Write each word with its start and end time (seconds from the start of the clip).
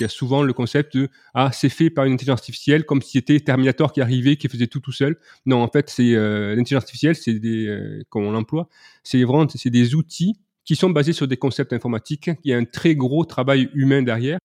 Il 0.00 0.04
y 0.04 0.06
a 0.06 0.08
souvent 0.08 0.42
le 0.42 0.52
concept 0.52 0.96
de 0.96 1.08
ah 1.34 1.50
c'est 1.52 1.68
fait 1.68 1.90
par 1.90 2.04
une 2.04 2.12
intelligence 2.12 2.38
artificielle 2.38 2.84
comme 2.84 3.02
si 3.02 3.12
c'était 3.12 3.40
Terminator 3.40 3.92
qui 3.92 4.00
arrivait 4.00 4.36
qui 4.36 4.48
faisait 4.48 4.68
tout 4.68 4.78
tout 4.78 4.92
seul. 4.92 5.18
Non, 5.44 5.60
en 5.60 5.68
fait 5.68 5.90
c'est 5.90 6.14
euh, 6.14 6.54
l'intelligence 6.54 6.84
artificielle, 6.84 7.16
c'est 7.16 7.34
des 7.34 7.66
euh, 7.66 8.04
comme 8.08 8.24
on 8.24 8.30
l'emploie, 8.30 8.68
c'est 9.02 9.22
vraiment 9.24 9.48
c'est 9.48 9.70
des 9.70 9.96
outils 9.96 10.38
qui 10.64 10.76
sont 10.76 10.90
basés 10.90 11.12
sur 11.12 11.26
des 11.26 11.36
concepts 11.36 11.72
informatiques. 11.72 12.30
Il 12.44 12.50
y 12.50 12.54
a 12.54 12.58
un 12.58 12.64
très 12.64 12.94
gros 12.94 13.24
travail 13.24 13.70
humain 13.74 14.02
derrière. 14.02 14.38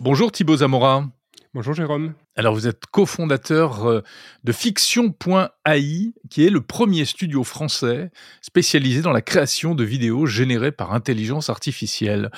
Bonjour 0.00 0.32
Thibaut 0.32 0.56
Zamora. 0.56 1.06
Bonjour 1.54 1.74
Jérôme. 1.74 2.14
Alors 2.34 2.54
vous 2.54 2.66
êtes 2.66 2.86
cofondateur 2.86 3.84
euh, 3.84 4.00
de 4.42 4.52
Fiction.ai, 4.52 6.14
qui 6.30 6.46
est 6.46 6.48
le 6.48 6.62
premier 6.62 7.04
studio 7.04 7.44
français 7.44 8.10
spécialisé 8.40 9.02
dans 9.02 9.12
la 9.12 9.20
création 9.20 9.74
de 9.74 9.84
vidéos 9.84 10.24
générées 10.24 10.72
par 10.72 10.94
intelligence 10.94 11.50
artificielle. 11.50 12.30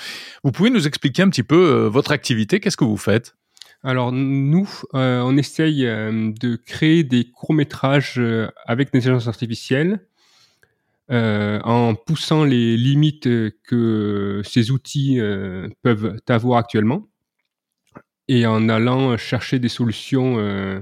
Vous 0.43 0.51
pouvez 0.51 0.69
nous 0.71 0.89
expliquer 0.89 1.23
un 1.23 1.29
petit 1.29 1.45
peu 1.45 1.55
euh, 1.55 1.89
votre 1.89 2.11
activité, 2.11 2.59
qu'est-ce 2.59 2.77
que 2.77 2.83
vous 2.83 2.97
faites? 2.97 3.37
Alors 3.85 4.11
nous, 4.11 4.69
euh, 4.95 5.21
on 5.21 5.37
essaye 5.37 5.83
de 5.85 6.57
créer 6.57 7.05
des 7.05 7.31
courts-métrages 7.31 8.21
avec 8.67 8.93
l'intelligence 8.93 9.29
artificielle 9.29 10.01
en 11.11 11.95
poussant 11.95 12.43
les 12.43 12.77
limites 12.77 13.29
que 13.63 14.43
ces 14.45 14.73
outils 14.73 15.21
peuvent 15.83 16.17
avoir 16.27 16.59
actuellement 16.59 17.07
et 18.29 18.47
en 18.47 18.69
allant 18.69 19.17
chercher 19.17 19.59
des 19.59 19.69
solutions 19.69 20.37
euh, 20.39 20.81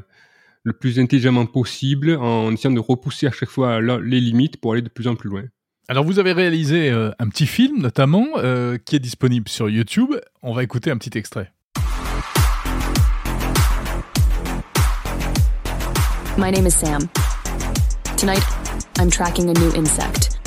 le 0.62 0.72
plus 0.72 0.98
intelligemment 0.98 1.46
possible, 1.46 2.16
en 2.16 2.52
essayant 2.52 2.74
de 2.74 2.80
repousser 2.80 3.26
à 3.26 3.32
chaque 3.32 3.48
fois 3.48 3.80
les 3.80 4.20
limites 4.20 4.58
pour 4.58 4.72
aller 4.72 4.82
de 4.82 4.88
plus 4.88 5.08
en 5.08 5.16
plus 5.16 5.28
loin. 5.28 5.42
Alors 5.88 6.04
vous 6.04 6.18
avez 6.18 6.32
réalisé 6.32 6.90
euh, 6.90 7.10
un 7.18 7.28
petit 7.28 7.46
film 7.46 7.80
notamment 7.80 8.26
euh, 8.36 8.78
qui 8.78 8.96
est 8.96 9.00
disponible 9.00 9.48
sur 9.48 9.68
YouTube. 9.68 10.14
On 10.42 10.54
va 10.54 10.62
écouter 10.62 10.90
un 10.90 10.96
petit 10.96 11.18
extrait. 11.18 11.52
My 16.38 16.50
name 16.50 16.66
is 16.66 16.74
Sam. 16.74 17.08
Tonight, 18.16 18.42
I'm 18.98 19.10
tracking 19.10 19.50
a 19.50 19.52
new 19.52 19.72
insect. 19.74 20.38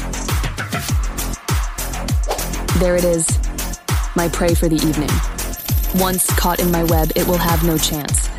There 2.80 2.96
it 2.96 3.04
is, 3.04 3.28
my 4.16 4.28
prey 4.30 4.56
for 4.56 4.68
the 4.68 4.76
evening. 4.76 5.35
Once 5.98 6.28
caught 6.36 6.60
in 6.60 6.70
my 6.72 6.84
web, 6.84 7.10
it 7.16 7.26
will 7.26 7.38
have 7.38 7.64
no 7.64 7.78
chance. 7.78 8.30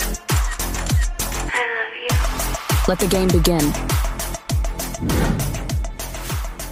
Let 2.87 2.99
the 2.99 3.09
game 3.09 3.29
begin. 3.29 3.73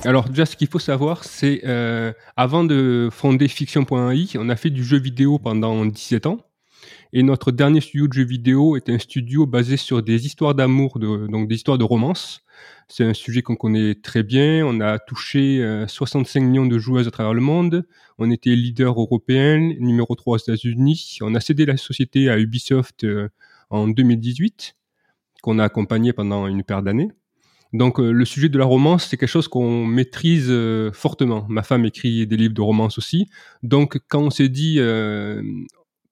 Alors 0.04 0.28
déjà, 0.28 0.44
ce 0.44 0.56
qu'il 0.56 0.68
faut 0.68 0.78
savoir, 0.78 1.24
c'est 1.24 1.62
euh, 1.64 2.12
avant 2.36 2.64
de 2.64 3.08
fonder 3.10 3.48
Fiction.ai, 3.48 4.26
on 4.38 4.50
a 4.50 4.56
fait 4.56 4.68
du 4.68 4.84
jeu 4.84 4.98
vidéo 4.98 5.38
pendant 5.38 5.86
17 5.86 6.26
ans. 6.26 6.40
Et 7.14 7.22
notre 7.22 7.50
dernier 7.50 7.80
studio 7.80 8.06
de 8.06 8.12
jeux 8.12 8.26
vidéo 8.26 8.76
est 8.76 8.90
un 8.90 8.98
studio 8.98 9.46
basé 9.46 9.78
sur 9.78 10.02
des 10.02 10.26
histoires 10.26 10.54
d'amour, 10.54 10.98
donc 10.98 11.48
des 11.48 11.54
histoires 11.54 11.78
de 11.78 11.84
romance. 11.84 12.43
C'est 12.88 13.04
un 13.04 13.14
sujet 13.14 13.42
qu'on 13.42 13.56
connaît 13.56 13.94
très 13.94 14.22
bien. 14.22 14.64
On 14.66 14.80
a 14.80 14.98
touché 14.98 15.84
65 15.86 16.40
euh, 16.40 16.46
millions 16.46 16.66
de 16.66 16.78
joueuses 16.78 17.08
à 17.08 17.10
travers 17.10 17.34
le 17.34 17.40
monde. 17.40 17.86
On 18.18 18.30
était 18.30 18.50
leader 18.50 18.98
européen, 19.00 19.58
numéro 19.78 20.14
3 20.14 20.34
aux 20.34 20.38
États-Unis. 20.38 21.18
On 21.22 21.34
a 21.34 21.40
cédé 21.40 21.66
la 21.66 21.76
société 21.76 22.28
à 22.28 22.38
Ubisoft 22.38 23.04
euh, 23.04 23.28
en 23.70 23.88
2018, 23.88 24.76
qu'on 25.42 25.58
a 25.58 25.64
accompagné 25.64 26.12
pendant 26.12 26.46
une 26.46 26.62
paire 26.62 26.82
d'années. 26.82 27.10
Donc 27.72 27.98
euh, 27.98 28.12
le 28.12 28.24
sujet 28.24 28.48
de 28.48 28.58
la 28.58 28.66
romance, 28.66 29.08
c'est 29.08 29.16
quelque 29.16 29.28
chose 29.28 29.48
qu'on 29.48 29.86
maîtrise 29.86 30.52
fortement. 30.92 31.46
Ma 31.48 31.62
femme 31.62 31.84
écrit 31.84 32.26
des 32.26 32.36
livres 32.36 32.54
de 32.54 32.60
romance 32.60 32.98
aussi. 32.98 33.28
Donc 33.62 33.98
quand 34.08 34.20
on 34.20 34.30
s'est 34.30 34.50
dit 34.50 34.78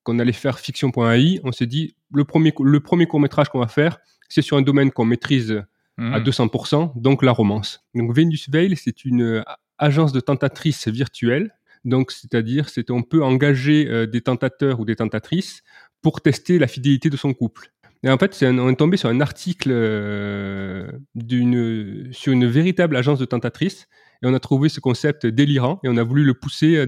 qu'on 0.02 0.18
allait 0.18 0.32
faire 0.32 0.58
fiction.ai, 0.58 1.40
on 1.44 1.52
s'est 1.52 1.66
dit 1.66 1.94
le 2.12 2.24
premier, 2.24 2.52
le 2.58 2.80
premier 2.80 3.06
court 3.06 3.20
métrage 3.20 3.48
qu'on 3.50 3.60
va 3.60 3.68
faire, 3.68 3.98
c'est 4.28 4.42
sur 4.42 4.56
un 4.56 4.62
domaine 4.62 4.90
qu'on 4.90 5.04
maîtrise 5.04 5.62
à 5.98 6.20
200%, 6.20 6.96
mmh. 6.96 7.00
donc 7.00 7.22
la 7.22 7.32
romance. 7.32 7.84
Donc 7.94 8.14
Venus 8.14 8.48
Veil, 8.48 8.76
c'est 8.76 9.04
une 9.04 9.22
euh, 9.22 9.42
agence 9.78 10.12
de 10.12 10.20
tentatrices 10.20 10.88
virtuelle. 10.88 11.54
Donc, 11.84 12.12
c'est-à-dire, 12.12 12.68
c'est 12.68 12.90
on 12.90 13.02
peut 13.02 13.24
engager 13.24 13.88
euh, 13.88 14.06
des 14.06 14.20
tentateurs 14.20 14.80
ou 14.80 14.84
des 14.84 14.96
tentatrices 14.96 15.62
pour 16.00 16.20
tester 16.20 16.58
la 16.58 16.66
fidélité 16.66 17.10
de 17.10 17.16
son 17.16 17.34
couple. 17.34 17.72
Et 18.04 18.10
en 18.10 18.18
fait, 18.18 18.36
on 18.42 18.68
est 18.68 18.76
tombé 18.76 18.96
sur 18.96 19.08
un 19.08 19.20
article 19.20 19.70
euh, 19.70 20.90
d'une 21.14 22.08
sur 22.12 22.32
une 22.32 22.46
véritable 22.46 22.96
agence 22.96 23.20
de 23.20 23.24
tentatrices 23.24 23.86
et 24.22 24.26
on 24.26 24.34
a 24.34 24.40
trouvé 24.40 24.68
ce 24.68 24.80
concept 24.80 25.26
délirant 25.26 25.78
et 25.84 25.88
on 25.88 25.96
a 25.96 26.02
voulu 26.02 26.24
le 26.24 26.34
pousser 26.34 26.84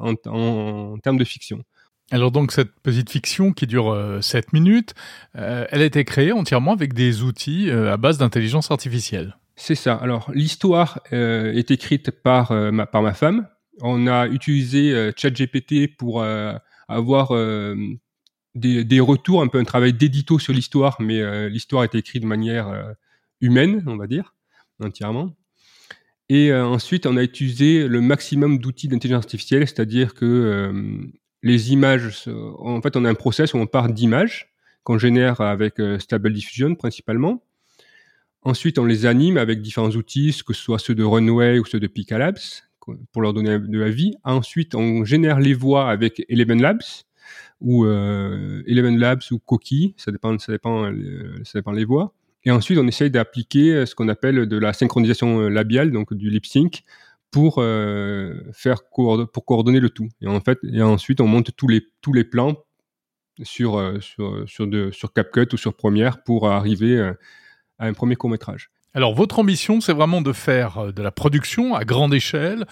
en, 0.00 0.14
en 0.26 0.98
termes 0.98 1.18
de 1.18 1.24
fiction. 1.24 1.62
Alors 2.12 2.30
donc 2.30 2.52
cette 2.52 2.70
petite 2.82 3.10
fiction 3.10 3.52
qui 3.52 3.66
dure 3.66 4.18
7 4.20 4.44
euh, 4.44 4.48
minutes, 4.52 4.94
euh, 5.36 5.66
elle 5.70 5.82
a 5.82 5.84
été 5.84 6.04
créée 6.04 6.32
entièrement 6.32 6.72
avec 6.72 6.92
des 6.92 7.22
outils 7.22 7.68
euh, 7.68 7.92
à 7.92 7.96
base 7.96 8.18
d'intelligence 8.18 8.70
artificielle. 8.70 9.36
C'est 9.56 9.74
ça. 9.74 9.94
Alors 9.94 10.30
l'histoire 10.32 11.00
est 11.10 11.70
écrite 11.70 12.10
par 12.10 12.52
ma, 12.52 12.86
par 12.86 13.00
ma 13.00 13.14
femme. 13.14 13.48
On 13.80 14.06
a 14.06 14.26
utilisé 14.26 15.10
ChatGPT 15.16 15.96
pour 15.96 16.22
avoir 16.88 17.32
des, 18.54 18.84
des, 18.84 19.00
retours, 19.00 19.40
un 19.40 19.46
peu 19.48 19.58
un 19.58 19.64
travail 19.64 19.94
d'édito 19.94 20.38
sur 20.38 20.52
l'histoire, 20.52 20.98
mais 21.00 21.48
l'histoire 21.48 21.84
est 21.84 21.94
écrite 21.94 22.22
de 22.22 22.26
manière 22.26 22.94
humaine, 23.40 23.82
on 23.86 23.96
va 23.96 24.06
dire, 24.06 24.34
entièrement. 24.78 25.34
Et 26.28 26.52
ensuite, 26.52 27.06
on 27.06 27.16
a 27.16 27.22
utilisé 27.22 27.88
le 27.88 28.02
maximum 28.02 28.58
d'outils 28.58 28.88
d'intelligence 28.88 29.24
artificielle, 29.24 29.66
c'est-à-dire 29.66 30.12
que 30.12 31.10
les 31.46 31.72
images, 31.72 32.28
en 32.58 32.80
fait, 32.82 32.96
on 32.96 33.04
a 33.04 33.10
un 33.10 33.14
process 33.14 33.54
où 33.54 33.58
on 33.58 33.66
part 33.66 33.92
d'images 33.92 34.52
qu'on 34.82 34.98
génère 34.98 35.40
avec 35.40 35.80
euh, 35.80 35.98
Stable 35.98 36.32
Diffusion 36.32 36.76
principalement. 36.76 37.42
Ensuite, 38.42 38.78
on 38.78 38.84
les 38.84 39.04
anime 39.04 39.36
avec 39.36 39.60
différents 39.60 39.90
outils, 39.90 40.40
que 40.46 40.54
ce 40.54 40.62
soit 40.62 40.78
ceux 40.78 40.94
de 40.94 41.02
Runway 41.02 41.58
ou 41.58 41.64
ceux 41.64 41.80
de 41.80 41.88
Picalabs, 41.88 42.38
pour 43.12 43.22
leur 43.22 43.32
donner 43.32 43.58
de 43.58 43.78
la 43.78 43.90
vie. 43.90 44.14
Ensuite, 44.22 44.76
on 44.76 45.04
génère 45.04 45.40
les 45.40 45.54
voix 45.54 45.90
avec 45.90 46.24
Eleven 46.28 46.62
Labs 46.62 46.84
ou 47.60 47.84
euh, 47.84 48.62
Eleven 48.68 48.96
Labs 48.96 49.22
ou 49.32 49.40
Coqui, 49.40 49.94
ça 49.96 50.12
dépend, 50.12 50.38
ça 50.38 50.52
dépend, 50.52 50.84
euh, 50.84 51.40
ça 51.42 51.58
dépend 51.58 51.72
les 51.72 51.84
voix. 51.84 52.14
Et 52.44 52.52
ensuite, 52.52 52.78
on 52.78 52.86
essaye 52.86 53.10
d'appliquer 53.10 53.86
ce 53.86 53.96
qu'on 53.96 54.08
appelle 54.08 54.46
de 54.46 54.56
la 54.56 54.72
synchronisation 54.72 55.48
labiale, 55.48 55.90
donc 55.90 56.14
du 56.14 56.30
lip 56.30 56.46
sync, 56.46 56.84
pour 57.36 57.56
euh, 57.58 58.32
faire 58.54 58.78
pour 58.90 59.44
coordonner 59.44 59.78
le 59.78 59.90
tout. 59.90 60.08
Et 60.22 60.26
en 60.26 60.40
fait, 60.40 60.58
et 60.72 60.80
ensuite 60.80 61.20
on 61.20 61.26
monte 61.26 61.50
tous 61.54 61.68
les 61.68 61.82
tous 62.00 62.14
les 62.14 62.24
plans 62.24 62.56
sur 63.42 63.76
euh, 63.76 64.00
sur 64.00 64.48
sur, 64.48 64.66
de, 64.66 64.90
sur 64.90 65.12
CapCut 65.12 65.52
ou 65.52 65.58
sur 65.58 65.76
Premiere 65.76 66.22
pour 66.24 66.48
arriver 66.48 66.96
euh, 66.96 67.12
à 67.78 67.88
un 67.88 67.92
premier 67.92 68.16
court 68.16 68.30
métrage. 68.30 68.70
Alors 68.94 69.14
votre 69.14 69.38
ambition, 69.38 69.82
c'est 69.82 69.92
vraiment 69.92 70.22
de 70.22 70.32
faire 70.32 70.94
de 70.94 71.02
la 71.02 71.10
production 71.10 71.74
à 71.74 71.84
grande 71.84 72.14
échelle, 72.14 72.64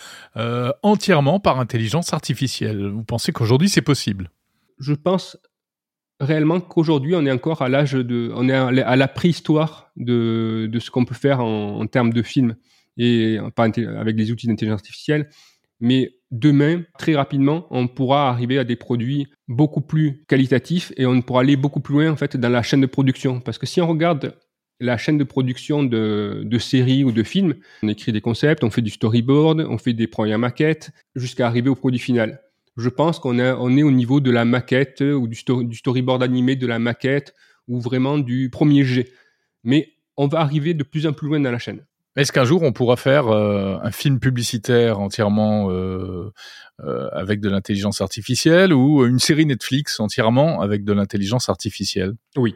entièrement 0.83 1.41
par 1.41 1.61
intelligence 1.61 2.15
artificielle. 2.15 2.87
Vous 2.89 3.05
pensez 3.05 3.33
qu'aujourd'hui 3.33 3.69
c'est 3.69 3.83
possible? 3.83 4.31
Je 4.79 4.95
pense 4.95 5.37
réellement 6.21 6.63
qu'aujourd'hui 6.63 7.15
on 7.15 7.27
est 7.27 7.33
encore 7.33 7.61
à 7.61 7.69
l'âge 7.69 7.93
de, 7.93 8.33
on 8.35 8.49
est 8.49 8.55
à 8.55 8.97
la 8.97 9.09
préhistoire 9.09 9.91
de, 9.97 10.71
de 10.73 10.79
ce 10.79 10.91
qu'on 10.91 11.05
peut 11.05 11.15
faire 11.15 11.41
en, 11.41 11.81
en 11.81 11.87
termes 11.87 12.15
de 12.15 12.23
film 12.23 12.57
et 12.97 13.39
pas 13.55 13.65
avec 13.65 14.17
des 14.17 14.31
outils 14.31 14.47
d'intelligence 14.47 14.81
artificielle. 14.81 15.29
Mais 15.81 16.15
demain, 16.31 16.83
très 16.99 17.15
rapidement, 17.15 17.67
on 17.71 17.89
pourra 17.89 18.31
arriver 18.31 18.59
à 18.59 18.65
des 18.65 18.77
produits 18.77 19.27
beaucoup 19.49 19.81
plus 19.81 20.25
qualitatifs 20.29 20.93
et 20.97 21.07
on 21.07 21.21
pourra 21.21 21.41
aller 21.41 21.57
beaucoup 21.57 21.81
plus 21.81 21.95
loin 21.95 22.11
en 22.11 22.17
fait 22.17 22.37
dans 22.37 22.49
la 22.49 22.63
chaîne 22.63 22.81
de 22.81 22.87
production. 22.87 23.41
Parce 23.41 23.59
que 23.59 23.67
si 23.67 23.81
on 23.81 23.89
regarde 23.89 24.35
la 24.81 24.97
chaîne 24.97 25.19
de 25.19 25.25
production 25.25 25.83
de, 25.83 26.59
séries 26.59 27.05
ou 27.05 27.13
de 27.13 27.23
films, 27.23 27.55
on 27.83 27.89
écrit 27.89 28.13
des 28.13 28.21
concepts, 28.21 28.65
on 28.65 28.71
fait 28.71 28.83
du 28.83 28.91
storyboard, 28.91 29.67
on 29.69 29.79
fait 29.79 29.93
des 29.93 30.07
premières 30.07 30.39
maquettes, 30.39 30.91
jusqu'à 31.15 31.47
arriver 31.47 31.69
au 31.69 31.75
produit 31.75 32.01
final. 32.01 32.41
Je 32.77 32.89
pense 32.89 33.21
qu'on 33.21 33.39
est, 33.39 33.53
on 33.53 33.77
est 33.77 33.85
au 33.85 33.93
niveau 33.93 34.21
de 34.21 34.31
la 34.31 34.45
maquette 34.45 35.01
ou 35.01 35.29
du, 35.29 35.39
du 35.65 35.77
storyboard 35.77 36.23
animé, 36.23 36.57
de 36.57 36.67
la 36.67 36.81
maquette 36.81 37.35
ou 37.69 37.81
vraiment 37.81 38.19
du 38.19 38.51
premier 38.51 38.85
jet. 38.85 39.13
Mais 39.63 39.93
on 40.17 40.27
va 40.27 40.41
arriver 40.41 40.75
de 40.75 40.83
plus 40.83 41.07
en 41.07 41.13
plus 41.13 41.29
loin 41.29 41.41
dans 41.41 41.53
la 41.53 41.59
chaîne. 41.59 41.85
Est-ce 42.17 42.31
qu'un 42.31 42.45
jour 42.45 42.63
on 42.63 42.73
pourra 42.73 42.97
faire 42.97 43.29
euh, 43.29 43.77
un 43.83 43.91
film 43.91 44.21
publicitaire 44.21 45.01
entièrement 45.01 45.71
euh, 45.71 46.31
euh, 46.81 47.09
avec 47.13 47.41
de 47.41 47.49
l'intelligence 47.49 48.01
artificielle 48.01 48.73
ou 48.73 49.05
une 49.05 49.19
série 49.19 49.47
Netflix 49.47 49.99
entièrement 49.99 50.61
avec 50.61 50.85
de 50.85 50.93
l'intelligence 50.93 51.49
artificielle? 51.49 52.13
Oui, 52.37 52.55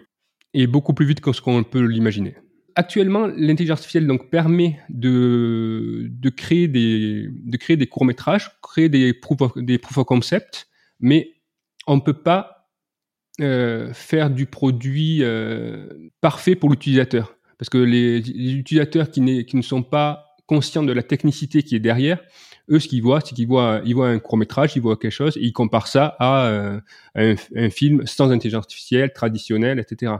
et 0.54 0.68
beaucoup 0.68 0.94
plus 0.94 1.06
vite 1.06 1.20
que 1.20 1.32
ce 1.32 1.40
qu'on 1.40 1.64
peut 1.64 1.84
l'imaginer. 1.84 2.36
Actuellement, 2.76 3.26
l'intelligence 3.26 3.80
artificielle 3.80 4.08
permet 4.30 4.78
de, 4.88 6.08
créer 6.36 6.68
des 6.68 7.28
de 7.28 7.56
créer 7.56 7.76
des 7.76 7.88
courts 7.88 8.04
métrages, 8.04 8.52
créer 8.62 8.88
des 8.88 9.12
proof 9.12 9.40
of, 9.40 9.52
des 9.56 9.78
proof 9.78 9.98
of 9.98 10.06
concept, 10.06 10.68
mais 11.00 11.32
on 11.88 11.96
ne 11.96 12.00
peut 12.00 12.22
pas 12.22 12.54
faire 13.40 14.30
du 14.30 14.46
produit 14.46 15.24
parfait 16.20 16.54
pour 16.54 16.70
l'utilisateur 16.70 17.37
parce 17.58 17.68
que 17.68 17.78
les, 17.78 18.18
utilisateurs 18.18 19.10
qui, 19.10 19.44
qui, 19.44 19.56
ne 19.56 19.62
sont 19.62 19.82
pas 19.82 20.36
conscients 20.46 20.82
de 20.82 20.92
la 20.92 21.02
technicité 21.02 21.62
qui 21.62 21.76
est 21.76 21.80
derrière 21.80 22.20
Eux, 22.70 22.78
ce 22.78 22.88
qu'ils 22.88 23.02
voient, 23.02 23.20
c'est 23.20 23.34
qu'ils 23.34 23.48
voient, 23.48 23.80
ils 23.84 23.94
voient 23.94 24.08
un 24.08 24.18
court 24.18 24.38
métrage, 24.38 24.76
ils 24.76 24.82
voient 24.82 24.96
quelque 24.96 25.12
chose, 25.12 25.36
et 25.36 25.42
ils 25.42 25.52
comparent 25.52 25.88
ça 25.88 26.16
à, 26.18 26.46
euh, 26.46 26.80
un, 27.14 27.34
un, 27.56 27.70
film 27.70 28.06
sans 28.06 28.30
intelligence 28.30 28.64
artificielle, 28.64 29.12
traditionnel, 29.12 29.78
etc. 29.78 30.12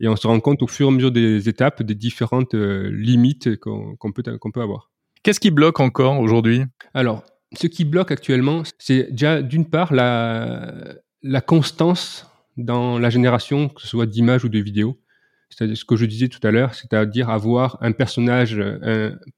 Et 0.00 0.08
on 0.08 0.16
se 0.16 0.26
rend 0.26 0.40
compte 0.40 0.62
au 0.62 0.66
fur 0.66 0.86
et 0.86 0.90
à 0.90 0.92
mesure 0.92 1.12
des 1.12 1.48
étapes 1.48 1.82
des 1.82 1.94
différentes 1.94 2.54
euh, 2.54 2.90
limites 2.92 3.56
qu'on 3.56 3.96
peut, 4.14 4.22
qu'on 4.38 4.50
peut 4.50 4.62
avoir. 4.62 4.90
Qu'est-ce 5.22 5.40
qui 5.40 5.50
bloque 5.50 5.80
encore 5.80 6.20
aujourd'hui? 6.20 6.62
Alors, 6.92 7.24
ce 7.56 7.66
qui 7.66 7.84
bloque 7.84 8.10
actuellement, 8.10 8.62
c'est 8.78 9.10
déjà 9.10 9.42
d'une 9.42 9.64
part 9.64 9.94
la, 9.94 10.74
la 11.22 11.40
constance 11.40 12.28
dans 12.56 12.98
la 12.98 13.10
génération, 13.10 13.68
que 13.68 13.80
ce 13.80 13.88
soit 13.88 14.06
d'images 14.06 14.44
ou 14.44 14.48
de 14.48 14.58
vidéos. 14.58 14.98
C'est-à-dire 15.54 15.76
ce 15.76 15.84
que 15.84 15.96
je 15.96 16.04
disais 16.06 16.28
tout 16.28 16.44
à 16.46 16.50
l'heure, 16.50 16.74
c'est-à-dire 16.74 17.30
avoir 17.30 17.78
un 17.80 17.92
personnage, 17.92 18.60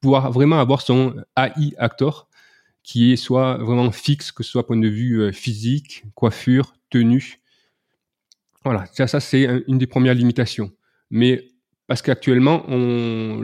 pouvoir 0.00 0.32
vraiment 0.32 0.58
avoir 0.58 0.80
son 0.80 1.14
AI 1.36 1.74
actor 1.76 2.28
qui 2.86 3.12
est 3.12 3.16
soit 3.16 3.56
vraiment 3.56 3.90
fixe, 3.90 4.30
que 4.30 4.44
ce 4.44 4.50
soit 4.52 4.64
point 4.64 4.76
de 4.76 4.88
vue 4.88 5.20
euh, 5.20 5.32
physique, 5.32 6.04
coiffure, 6.14 6.76
tenue. 6.88 7.40
Voilà, 8.64 8.86
ça, 8.92 9.08
ça 9.08 9.18
c'est 9.18 9.64
une 9.66 9.76
des 9.76 9.88
premières 9.88 10.14
limitations. 10.14 10.70
Mais 11.10 11.48
parce 11.88 12.00
qu'actuellement, 12.00 12.64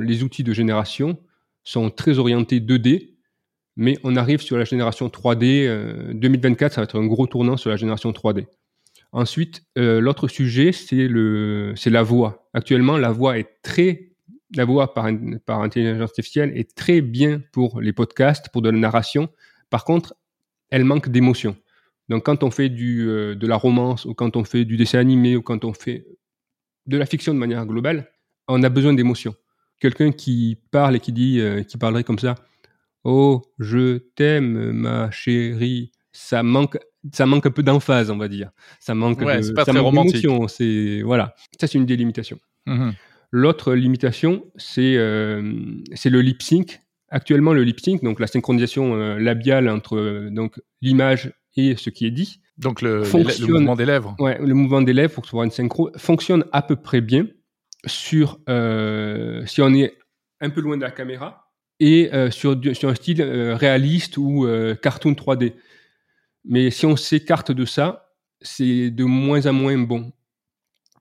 les 0.00 0.22
outils 0.22 0.44
de 0.44 0.52
génération 0.52 1.18
sont 1.64 1.90
très 1.90 2.18
orientés 2.18 2.60
2D, 2.60 3.14
mais 3.76 3.98
on 4.04 4.14
arrive 4.16 4.40
sur 4.40 4.56
la 4.56 4.64
génération 4.64 5.08
3D. 5.08 6.12
2024, 6.12 6.72
euh, 6.72 6.74
ça 6.74 6.80
va 6.80 6.84
être 6.84 6.98
un 6.98 7.06
gros 7.06 7.26
tournant 7.26 7.56
sur 7.56 7.70
la 7.70 7.76
génération 7.76 8.10
3D. 8.12 8.46
Ensuite, 9.12 9.64
euh, 9.76 10.00
l'autre 10.00 10.26
sujet, 10.28 10.72
c'est 10.72 11.06
le, 11.06 11.74
c'est 11.76 11.90
la 11.90 12.02
voix. 12.02 12.48
Actuellement, 12.54 12.96
la 12.96 13.12
voix 13.12 13.38
est 13.38 13.60
très, 13.62 14.12
la 14.56 14.64
voix 14.64 14.94
par, 14.94 15.08
par 15.44 15.60
intelligence 15.60 16.00
artificielle 16.00 16.52
est 16.56 16.74
très 16.74 17.00
bien 17.00 17.42
pour 17.52 17.80
les 17.80 17.92
podcasts, 17.92 18.48
pour 18.50 18.62
de 18.62 18.70
la 18.70 18.78
narration. 18.78 19.28
Par 19.70 19.84
contre, 19.84 20.14
elle 20.70 20.84
manque 20.84 21.10
d'émotion. 21.10 21.56
Donc, 22.08 22.24
quand 22.24 22.42
on 22.42 22.50
fait 22.50 22.68
du, 22.70 23.08
euh, 23.08 23.34
de 23.34 23.46
la 23.46 23.56
romance, 23.56 24.06
ou 24.06 24.14
quand 24.14 24.36
on 24.36 24.44
fait 24.44 24.64
du 24.64 24.76
dessin 24.76 24.98
animé, 24.98 25.36
ou 25.36 25.42
quand 25.42 25.64
on 25.64 25.74
fait 25.74 26.06
de 26.86 26.96
la 26.96 27.06
fiction 27.06 27.34
de 27.34 27.38
manière 27.38 27.66
globale, 27.66 28.10
on 28.48 28.62
a 28.62 28.68
besoin 28.68 28.94
d'émotion. 28.94 29.34
Quelqu'un 29.78 30.12
qui 30.12 30.58
parle 30.70 30.96
et 30.96 31.00
qui 31.00 31.12
dit, 31.12 31.40
qui 31.68 31.76
parlerait 31.76 32.04
comme 32.04 32.18
ça, 32.18 32.36
Oh, 33.04 33.42
je 33.58 33.98
t'aime, 33.98 34.72
ma 34.72 35.10
chérie. 35.10 35.90
Ça 36.12 36.42
manque, 36.42 36.78
ça 37.10 37.26
manque 37.26 37.46
un 37.46 37.50
peu 37.50 37.62
d'emphase, 37.62 38.10
on 38.10 38.16
va 38.16 38.28
dire. 38.28 38.50
Ça 38.78 38.94
manque 38.94 39.20
ouais, 39.20 39.40
de, 39.40 39.52
pas 39.52 39.64
ça 39.64 39.72
très 39.72 39.80
manque 39.80 39.86
romantique. 39.86 40.26
C'est 40.48 41.02
voilà. 41.02 41.34
Ça, 41.60 41.66
c'est 41.66 41.78
une 41.78 41.86
des 41.86 41.96
limitations. 41.96 42.38
Mhm. 42.66 42.92
L'autre 43.32 43.74
limitation, 43.74 44.44
c'est 44.56 44.96
euh, 44.96 45.54
c'est 45.94 46.10
le 46.10 46.20
lip 46.20 46.42
sync. 46.42 46.80
Actuellement, 47.08 47.52
le 47.52 47.62
lip 47.62 47.80
sync, 47.80 48.02
donc 48.02 48.20
la 48.20 48.26
synchronisation 48.26 48.94
euh, 48.94 49.18
labiale 49.18 49.68
entre 49.68 49.96
euh, 49.96 50.30
donc 50.30 50.60
l'image 50.80 51.32
et 51.56 51.76
ce 51.76 51.90
qui 51.90 52.06
est 52.06 52.10
dit, 52.10 52.40
Donc 52.56 52.80
le, 52.80 53.02
le 53.02 53.46
mouvement 53.46 53.76
des 53.76 53.84
lèvres. 53.84 54.14
ouais, 54.18 54.38
le 54.38 54.54
mouvement 54.54 54.80
des 54.80 54.94
lèvres 54.94 55.14
pour 55.14 55.26
avoir 55.26 55.44
une 55.44 55.50
synchro 55.50 55.90
fonctionne 55.96 56.46
à 56.52 56.62
peu 56.62 56.76
près 56.76 57.02
bien 57.02 57.26
sur 57.84 58.38
si 58.46 59.60
on 59.60 59.74
est 59.74 59.94
un 60.40 60.50
peu 60.50 60.62
loin 60.62 60.78
de 60.78 60.82
la 60.82 60.90
caméra 60.90 61.50
et 61.80 62.10
sur, 62.30 62.58
sur 62.72 62.88
un 62.88 62.94
style 62.94 63.22
réaliste 63.22 64.16
ou 64.16 64.46
cartoon 64.80 65.12
3D. 65.12 65.52
Mais 66.44 66.70
si 66.70 66.86
on 66.86 66.96
s'écarte 66.96 67.52
de 67.52 67.64
ça, 67.64 68.12
c'est 68.40 68.90
de 68.90 69.04
moins 69.04 69.46
en 69.46 69.52
moins 69.52 69.78
bon. 69.78 70.12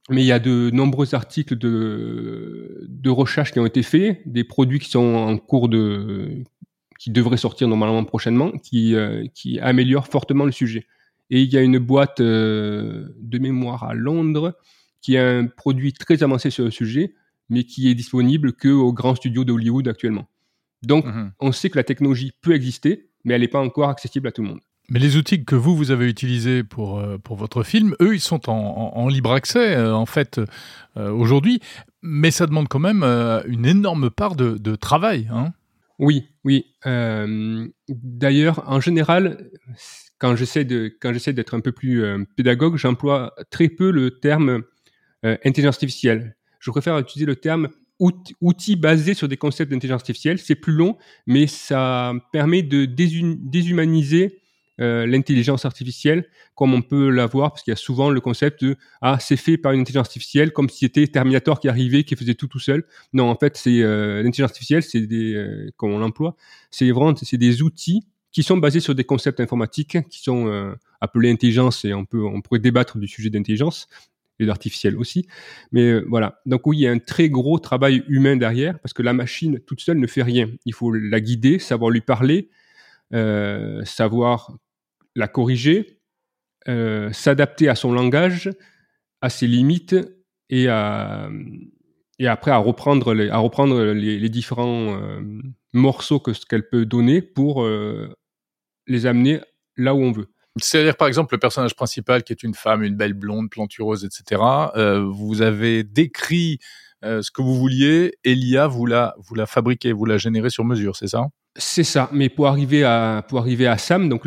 Mais 0.10 0.24
il 0.24 0.28
y 0.28 0.32
a 0.32 0.40
de 0.40 0.70
nombreux 0.72 1.16
articles 1.16 1.56
de, 1.58 2.86
de 2.88 3.10
recherche 3.10 3.52
qui 3.52 3.60
ont 3.60 3.66
été 3.66 3.84
faits, 3.84 4.22
des 4.26 4.44
produits 4.44 4.80
qui 4.80 4.90
sont 4.90 5.00
en 5.16 5.38
cours 5.38 5.70
de, 5.70 6.44
qui 7.00 7.12
devraient 7.12 7.38
sortir 7.38 7.68
normalement 7.68 8.04
prochainement, 8.04 8.52
qui, 8.52 8.96
euh, 8.96 9.26
qui 9.34 9.60
améliorent 9.60 10.08
fortement 10.08 10.46
le 10.46 10.52
sujet. 10.52 10.86
Et 11.30 11.42
il 11.42 11.52
y 11.54 11.58
a 11.58 11.62
une 11.62 11.80
boîte 11.80 12.20
euh, 12.20 13.08
de 13.22 13.38
mémoire 13.40 13.84
à 13.86 13.94
Londres 13.94 14.58
qui 15.02 15.18
a 15.18 15.28
un 15.28 15.48
produit 15.48 15.94
très 15.94 16.24
avancé 16.24 16.50
sur 16.50 16.66
le 16.66 16.72
sujet, 16.72 17.16
mais 17.50 17.64
qui 17.64 17.90
est 17.90 17.96
disponible 17.96 18.54
que 18.54 18.68
aux 18.70 18.94
grands 18.94 19.16
studios 19.16 19.46
de 19.46 19.52
Hollywood 19.54 19.88
actuellement. 19.88 20.28
Donc, 20.84 21.06
Mhm. 21.06 21.32
on 21.40 21.52
sait 21.52 21.70
que 21.70 21.78
la 21.78 21.84
technologie 21.84 22.34
peut 22.42 22.54
exister, 22.54 23.10
mais 23.24 23.36
elle 23.36 23.42
n'est 23.42 23.48
pas 23.48 23.62
encore 23.62 23.90
accessible 23.90 24.28
à 24.28 24.32
tout 24.32 24.42
le 24.42 24.50
monde. 24.50 24.60
Mais 24.90 25.00
les 25.00 25.16
outils 25.16 25.46
que 25.46 25.56
vous, 25.56 25.76
vous 25.76 25.92
avez 25.92 26.10
utilisés 26.10 26.64
pour, 26.64 27.00
euh, 27.00 27.18
pour 27.18 27.38
votre 27.38 27.64
film, 27.64 27.96
eux, 28.02 28.14
ils 28.14 28.22
sont 28.22 28.50
en, 28.50 29.08
libre 29.08 29.32
accès, 29.32 29.76
euh, 29.76 29.96
en 29.96 30.06
fait, 30.06 30.42
euh, 30.98 31.12
aujourd'hui. 31.12 31.62
Mais 32.02 32.30
ça 32.32 32.46
demande 32.46 32.68
quand 32.68 32.80
même 32.80 33.04
une 33.48 33.66
énorme 33.66 34.10
part 34.10 34.36
de, 34.36 34.76
travail. 34.76 35.30
Hein 35.32 35.54
Oui, 36.00 36.28
oui. 36.44 36.66
D'ailleurs, 37.90 38.64
en 38.68 38.82
général, 38.82 39.52
quand 40.18 40.36
j'essaie 40.36 40.66
d'être 40.66 41.54
un 41.54 41.60
peu 41.60 41.72
plus 41.72 42.04
pédagogue, 42.36 42.76
j'emploie 42.78 43.36
très 43.52 43.70
peu 43.70 43.92
le 43.92 44.20
terme 44.20 44.64
intelligence 45.24 45.76
artificielle. 45.76 46.36
Je 46.60 46.72
préfère 46.72 46.98
utiliser 46.98 47.28
le 47.28 47.36
terme 47.36 47.70
out- 48.00 48.34
outil 48.42 48.76
basé 48.76 49.14
sur 49.14 49.28
des 49.28 49.38
concepts 49.38 49.72
d'intelligence 49.72 50.02
artificielle. 50.02 50.40
C'est 50.40 50.56
plus 50.56 50.74
long, 50.74 50.98
mais 51.28 51.46
ça 51.46 52.14
permet 52.34 52.64
de 52.64 52.86
déshumaniser 52.86 54.41
euh, 54.82 55.06
l'intelligence 55.06 55.64
artificielle, 55.66 56.26
comme 56.56 56.74
on 56.74 56.82
peut 56.82 57.12
l'avoir, 57.12 57.52
parce 57.52 57.62
qu'il 57.62 57.70
y 57.70 57.74
a 57.74 57.78
souvent 57.78 58.10
le 58.10 58.20
concept 58.20 58.66
de 58.66 58.78
ah 59.02 59.18
c'est 59.20 59.38
fait 59.38 59.56
par 59.56 59.74
une 59.74 59.82
intelligence 59.82 60.08
artificielle, 60.08 60.52
comme 60.54 60.70
si 60.70 60.80
c'était 60.80 61.06
Terminator 61.06 61.60
qui 61.60 61.70
arrivait, 61.70 62.04
qui 62.04 62.16
faisait 62.16 62.34
tout 62.34 62.48
tout 62.48 62.58
seul. 62.58 62.86
Non, 63.14 63.30
en 63.30 63.36
fait, 63.36 63.58
c'est 63.58 63.82
euh, 63.82 64.24
l'intelligence 64.24 64.50
artificielle, 64.50 64.82
c'est 64.82 65.02
des, 65.02 65.36
euh, 65.36 65.70
comme 65.78 65.92
on 65.92 66.00
l'emploie, 66.00 66.36
c'est 66.72 66.90
vraiment 66.90 67.14
c'est 67.16 67.38
des 67.38 67.62
outils 67.62 68.08
qui 68.32 68.42
sont 68.42 68.58
basés 68.58 68.80
sur 68.80 68.96
des 68.96 69.04
concepts 69.04 69.40
informatiques 69.40 69.98
qui 70.10 70.24
sont 70.24 70.74
appelés 71.02 71.30
intelligence 71.30 71.84
et 71.84 71.94
on 71.94 72.06
peut 72.06 72.24
on 72.24 72.42
pourrait 72.42 72.60
débattre 72.60 72.98
du 72.98 73.08
sujet 73.08 73.30
d'intelligence 73.30 73.88
et 74.40 74.46
d'artificiel 74.46 74.96
aussi. 74.96 75.28
Mais 75.74 76.00
voilà. 76.00 76.40
Donc 76.46 76.66
oui, 76.66 76.78
il 76.78 76.82
y 76.82 76.88
a 76.88 76.92
un 76.92 77.00
très 77.00 77.30
gros 77.30 77.60
travail 77.60 78.04
humain 78.08 78.38
derrière 78.38 78.80
parce 78.80 78.94
que 78.94 79.04
la 79.04 79.12
machine 79.12 79.60
toute 79.60 79.82
seule 79.82 80.00
ne 80.00 80.08
fait 80.08 80.24
rien. 80.24 80.50
Il 80.66 80.74
faut 80.74 80.94
la 80.94 81.20
guider, 81.20 81.60
savoir 81.60 81.92
lui 81.92 82.00
parler, 82.00 82.50
savoir 83.84 84.58
la 85.16 85.28
corriger, 85.28 86.02
euh, 86.68 87.12
s'adapter 87.12 87.70
à 87.70 87.76
son 87.76 87.92
langage, 87.92 88.50
à 89.22 89.30
ses 89.30 89.48
limites 89.48 89.96
et 90.50 90.68
après 90.68 92.52
à 92.52 92.58
reprendre 92.58 93.14
les, 93.14 94.30
différents 94.30 94.96
euh, 94.96 95.22
morceaux 95.74 96.20
que 96.20 96.32
qu'elle 96.48 96.68
peut 96.68 96.86
donner 96.86 97.22
pour 97.22 97.64
euh, 97.64 98.14
les 98.88 99.06
amener 99.06 99.42
là 99.76 99.96
où 99.96 100.02
on 100.02 100.12
veut. 100.12 100.28
C'est-à-dire, 100.58 100.98
par 100.98 101.08
exemple, 101.08 101.34
le 101.34 101.40
personnage 101.40 101.76
principal, 101.76 102.24
qui 102.24 102.34
est 102.34 102.44
une 102.44 102.54
femme, 102.54 102.84
une 102.84 102.96
belle 102.96 103.14
blonde, 103.14 103.50
plantureuse, 103.50 104.04
etc., 104.04 104.42
vous 105.10 105.42
avez 105.42 105.84
décrit 105.84 106.60
ce 107.02 107.32
que 107.32 107.42
vous 107.42 107.56
vouliez, 107.56 108.18
et 108.26 108.36
vous 108.68 108.86
l'a, 108.86 109.16
vous 109.18 109.34
l'a 109.34 109.46
fabriqué, 109.46 109.94
vous 109.94 110.04
l'a 110.04 110.18
généré 110.18 110.50
sur 110.50 110.66
mesure, 110.66 110.98
c'est 110.98 111.08
ça? 111.08 111.28
C'est 111.58 111.84
ça, 111.84 112.10
mais 112.14 112.30
pour 112.30 112.48
arriver 112.48 112.86
à 112.86 113.26
pour 113.28 113.40
arriver 113.40 113.68
à 113.68 113.78
Sam, 113.78 114.08
donc 114.08 114.26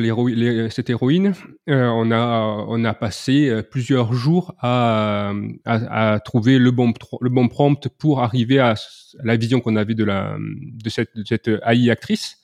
cette 0.71 0.91
héroïne, 0.91 1.33
euh, 1.71 1.87
on 1.89 2.11
a 2.11 2.67
on 2.69 2.85
a 2.85 2.93
passé 2.93 3.49
euh, 3.49 3.63
plusieurs 3.63 4.13
jours 4.13 4.55
à, 4.59 5.33
à, 5.65 6.21
trouver 6.21 6.59
le 6.59 6.71
bon 6.71 6.93
le 7.23 7.31
bon 7.31 7.49
prompt 7.49 7.89
pour 7.99 8.21
arriver 8.23 8.59
à 8.59 8.75
la 9.23 9.37
vision 9.37 9.61
qu'on 9.61 9.77
avait 9.77 9.95
de 9.95 10.05
la 10.05 10.37
de 10.39 10.91
cette 10.91 11.49
AI 11.67 11.91
actrice 11.91 12.37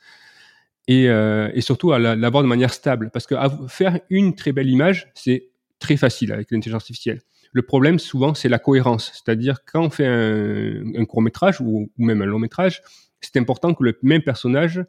et 0.88 1.10
euh, 1.10 1.50
et 1.54 1.60
surtout 1.60 1.92
à 1.92 1.99
la- 1.99 2.16
l'avoir 2.16 2.42
de 2.42 2.49
manière 2.49 2.72
stable 2.72 3.10
parce 3.12 3.26
que 3.26 3.34
faire 3.68 4.00
une 4.08 4.34
très 4.34 4.52
belle 4.52 4.70
image 4.70 5.10
c'est 5.14 5.50
très 5.78 5.99
facile 5.99 6.32
avec 6.32 6.50
l'intelligence 6.50 6.82
artificielle. 6.84 7.20
Le 7.52 7.62
problème 7.62 7.99
souvent 7.99 8.32
c'est 8.32 8.49
la 8.49 8.58
cohérence, 8.58 9.12
c'est-à-dire 9.12 9.58
quand 9.70 9.82
on 9.84 9.90
fait 9.90 10.06
un, 10.06 11.04
court 11.04 11.20
métrage 11.22 11.60
ou 11.60 11.90
même 11.99 12.22
un 12.22 12.26
long 12.26 12.38
métrage, 12.38 12.82
c'est 13.21 13.37
important 13.37 13.75
que 13.75 13.85
le 13.85 13.99
même 14.03 14.23
personnage, 14.23 14.85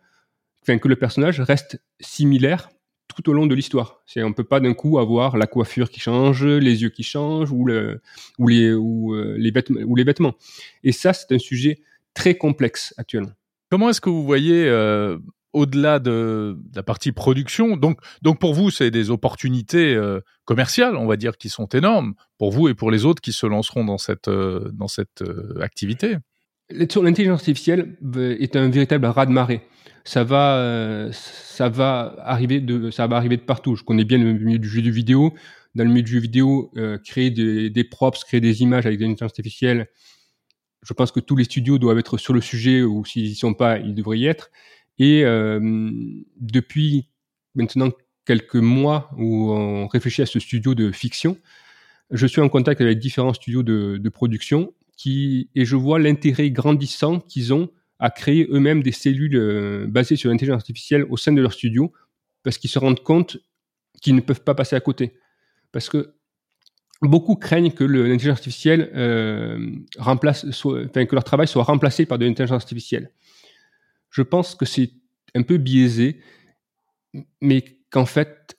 enfin 0.63 0.77
que 0.77 0.87
le 0.87 0.95
personnage 0.95 1.39
reste 1.41 1.81
similaire 1.99 2.69
tout 3.15 3.29
au 3.29 3.33
long 3.33 3.45
de 3.45 3.55
l'histoire. 3.55 4.01
C'est 4.05 4.23
on 4.23 4.33
peut 4.33 4.43
pas 4.43 4.59
d'un 4.59 4.73
coup 4.73 4.99
avoir 4.99 5.37
la 5.37 5.47
coiffure 5.47 5.89
qui 5.89 5.99
change, 5.99 6.45
les 6.45 6.81
yeux 6.81 6.89
qui 6.89 7.03
changent 7.03 7.51
ou 7.51 7.69
euh, 7.69 7.99
les 8.39 10.03
vêtements. 10.03 10.35
Et 10.83 10.91
ça 10.91 11.13
c'est 11.13 11.31
un 11.33 11.39
sujet 11.39 11.81
très 12.13 12.35
complexe 12.35 12.93
actuellement. 12.97 13.33
Comment 13.69 13.89
est-ce 13.89 14.01
que 14.01 14.09
vous 14.09 14.25
voyez, 14.25 14.67
euh, 14.67 15.17
au-delà 15.53 15.99
de, 15.99 16.57
la 16.75 16.83
partie 16.83 17.13
production, 17.13 17.77
donc, 17.77 18.01
pour 18.39 18.53
vous, 18.53 18.69
c'est 18.69 18.91
des 18.91 19.11
opportunités 19.11 19.95
euh, 19.95 20.19
commerciales, 20.43 20.97
on 20.97 21.07
va 21.07 21.15
dire, 21.15 21.37
qui 21.37 21.47
sont 21.47 21.67
énormes, 21.67 22.13
pour 22.37 22.51
vous 22.51 22.67
et 22.67 22.73
pour 22.73 22.91
les 22.91 23.05
autres 23.05 23.21
qui 23.21 23.31
se 23.31 23.45
lanceront 23.45 23.85
dans 23.85 23.97
cette, 23.97 24.29
activité? 25.61 26.17
L'intelligence 26.71 27.39
artificielle 27.39 27.97
euh, 28.15 28.35
est 28.39 28.55
un 28.55 28.69
véritable 28.69 29.05
raz-de-marée. 29.05 29.61
Ça 30.03 30.23
va, 30.23 30.57
euh, 30.57 31.11
ça 31.11 31.69
va 31.69 32.15
arriver 32.19 32.59
de, 32.59 32.89
ça 32.91 33.07
va 33.07 33.17
arriver 33.17 33.37
de 33.37 33.41
partout. 33.41 33.75
Je 33.75 33.83
connais 33.83 34.03
bien 34.03 34.17
le 34.17 34.33
milieu 34.33 34.59
du 34.59 34.67
jeu 34.67 34.81
vidéo. 34.81 35.33
Dans 35.75 35.83
le 35.83 35.89
milieu 35.89 36.03
du 36.03 36.11
jeu 36.11 36.19
vidéo, 36.19 36.71
euh, 36.77 36.97
créer 36.97 37.29
des, 37.29 37.69
des 37.69 37.83
props, 37.83 38.23
créer 38.23 38.41
des 38.41 38.61
images 38.61 38.85
avec 38.85 38.99
l'intelligence 38.99 39.21
artificielle, 39.21 39.87
je 40.83 40.93
pense 40.93 41.11
que 41.11 41.19
tous 41.19 41.35
les 41.35 41.43
studios 41.43 41.77
doivent 41.77 41.99
être 41.99 42.17
sur 42.17 42.33
le 42.33 42.41
sujet 42.41 42.81
ou 42.81 43.05
s'ils 43.05 43.27
y 43.27 43.35
sont 43.35 43.53
pas, 43.53 43.77
ils 43.77 43.93
devraient 43.93 44.17
y 44.17 44.25
être. 44.25 44.49
Et 44.97 45.23
euh, 45.23 45.59
depuis 46.39 47.07
maintenant 47.55 47.89
quelques 48.25 48.55
mois 48.55 49.09
où 49.17 49.51
on 49.51 49.87
réfléchit 49.87 50.23
à 50.23 50.25
ce 50.25 50.39
studio 50.39 50.73
de 50.75 50.91
fiction, 50.91 51.37
je 52.09 52.27
suis 52.27 52.41
en 52.41 52.49
contact 52.49 52.81
avec 52.81 52.99
différents 52.99 53.33
studios 53.33 53.63
de, 53.63 53.97
de 53.97 54.09
production 54.09 54.73
et 55.05 55.65
je 55.65 55.75
vois 55.75 55.99
l'intérêt 55.99 56.51
grandissant 56.51 57.19
qu'ils 57.19 57.53
ont 57.53 57.69
à 57.99 58.09
créer 58.09 58.47
eux-mêmes 58.49 58.81
des 58.81 58.91
cellules 58.91 59.35
euh, 59.35 59.85
basées 59.87 60.15
sur 60.15 60.29
l'intelligence 60.29 60.61
artificielle 60.61 61.05
au 61.09 61.17
sein 61.17 61.33
de 61.33 61.41
leur 61.41 61.53
studio 61.53 61.93
parce 62.43 62.57
qu'ils 62.57 62.69
se 62.69 62.79
rendent 62.79 63.03
compte 63.03 63.37
qu'ils 64.01 64.15
ne 64.15 64.21
peuvent 64.21 64.43
pas 64.43 64.55
passer 64.55 64.75
à 64.75 64.79
côté. 64.79 65.13
Parce 65.71 65.87
que 65.87 66.15
beaucoup 67.01 67.35
craignent 67.35 67.71
que 67.71 67.83
l'intelligence 67.83 68.39
artificielle 68.39 68.91
euh, 68.95 69.75
remplace, 69.97 70.45
que 70.63 71.15
leur 71.15 71.23
travail 71.23 71.47
soit 71.47 71.63
remplacé 71.63 72.05
par 72.05 72.17
de 72.17 72.25
l'intelligence 72.25 72.63
artificielle. 72.63 73.11
Je 74.09 74.23
pense 74.23 74.55
que 74.55 74.65
c'est 74.65 74.91
un 75.35 75.43
peu 75.43 75.57
biaisé, 75.57 76.21
mais 77.39 77.63
qu'en 77.89 78.05
fait, 78.05 78.57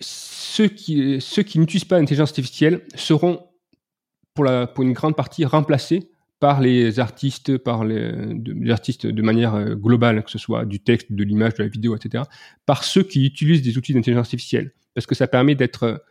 ceux 0.00 0.68
qui, 0.68 1.20
ceux 1.20 1.42
qui 1.42 1.58
n'utilisent 1.58 1.84
pas 1.84 1.98
l'intelligence 1.98 2.30
artificielle 2.30 2.82
seront, 2.94 3.46
pour, 4.34 4.44
la, 4.44 4.66
pour 4.66 4.84
une 4.84 4.92
grande 4.92 5.16
partie, 5.16 5.44
remplacés 5.44 6.10
par 6.40 6.60
les 6.60 6.98
artistes, 6.98 7.56
par 7.56 7.84
les, 7.84 8.10
de, 8.34 8.70
artistes 8.72 9.06
de 9.06 9.22
manière 9.22 9.54
euh, 9.54 9.74
globale, 9.74 10.24
que 10.24 10.30
ce 10.30 10.38
soit 10.38 10.64
du 10.64 10.80
texte, 10.80 11.12
de 11.12 11.22
l'image, 11.22 11.54
de 11.54 11.62
la 11.62 11.68
vidéo, 11.68 11.94
etc., 11.94 12.24
par 12.66 12.82
ceux 12.82 13.04
qui 13.04 13.24
utilisent 13.26 13.62
des 13.62 13.78
outils 13.78 13.94
d'intelligence 13.94 14.26
artificielle, 14.26 14.72
parce 14.94 15.06
que 15.06 15.14
ça 15.14 15.28
permet 15.28 15.54
d'être 15.54 16.04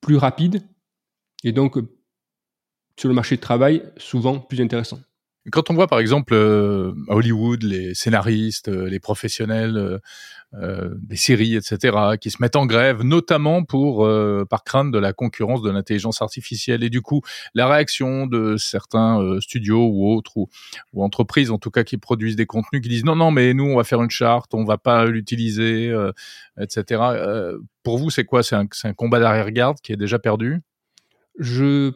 plus 0.00 0.16
rapide 0.16 0.62
et 1.42 1.52
donc 1.52 1.76
sur 2.98 3.08
le 3.08 3.14
marché 3.14 3.36
de 3.36 3.40
travail 3.40 3.82
souvent 3.96 4.38
plus 4.38 4.60
intéressant. 4.60 5.00
Quand 5.52 5.70
on 5.70 5.74
voit 5.74 5.86
par 5.86 6.00
exemple 6.00 6.34
euh, 6.34 6.92
à 7.08 7.14
Hollywood 7.14 7.62
les 7.62 7.94
scénaristes, 7.94 8.68
euh, 8.68 8.88
les 8.88 8.98
professionnels 8.98 9.76
euh, 9.76 9.98
euh, 10.54 10.94
des 10.98 11.16
séries, 11.16 11.54
etc., 11.54 12.16
qui 12.20 12.30
se 12.30 12.38
mettent 12.40 12.56
en 12.56 12.66
grève, 12.66 13.02
notamment 13.02 13.62
pour 13.64 14.08
par 14.48 14.64
crainte 14.64 14.90
de 14.90 14.98
la 14.98 15.12
concurrence 15.12 15.62
de 15.62 15.70
l'intelligence 15.70 16.22
artificielle, 16.22 16.82
et 16.82 16.90
du 16.90 17.02
coup 17.02 17.20
la 17.54 17.68
réaction 17.68 18.26
de 18.26 18.56
certains 18.56 19.38
studios 19.40 19.86
ou 19.86 20.08
autres 20.12 20.36
ou, 20.36 20.48
ou, 20.92 21.04
entreprises, 21.04 21.50
en 21.50 21.58
tout 21.58 21.70
cas 21.70 21.84
qui 21.84 21.98
produisent 21.98 22.36
des 22.36 22.46
contenus, 22.46 22.82
qui 22.82 22.88
disent 22.88 23.04
non 23.04 23.16
non 23.16 23.30
mais 23.30 23.54
nous 23.54 23.64
on 23.64 23.76
va 23.76 23.84
faire 23.84 24.02
une 24.02 24.10
charte, 24.10 24.54
on 24.54 24.64
va 24.64 24.78
pas 24.78 25.04
l'utiliser, 25.04 25.94
etc. 26.60 27.02
pour 27.82 27.98
vous 27.98 28.10
c'est 28.10 28.24
quoi? 28.24 28.42
C'est 28.42 28.56
un, 28.56 28.66
un 28.84 28.94
combat 28.94 29.20
d'arrière-garde 29.20 29.78
qui 29.82 29.92
est 29.92 29.96
déjà 29.96 30.18
perdu? 30.18 30.62
Je 31.38 31.92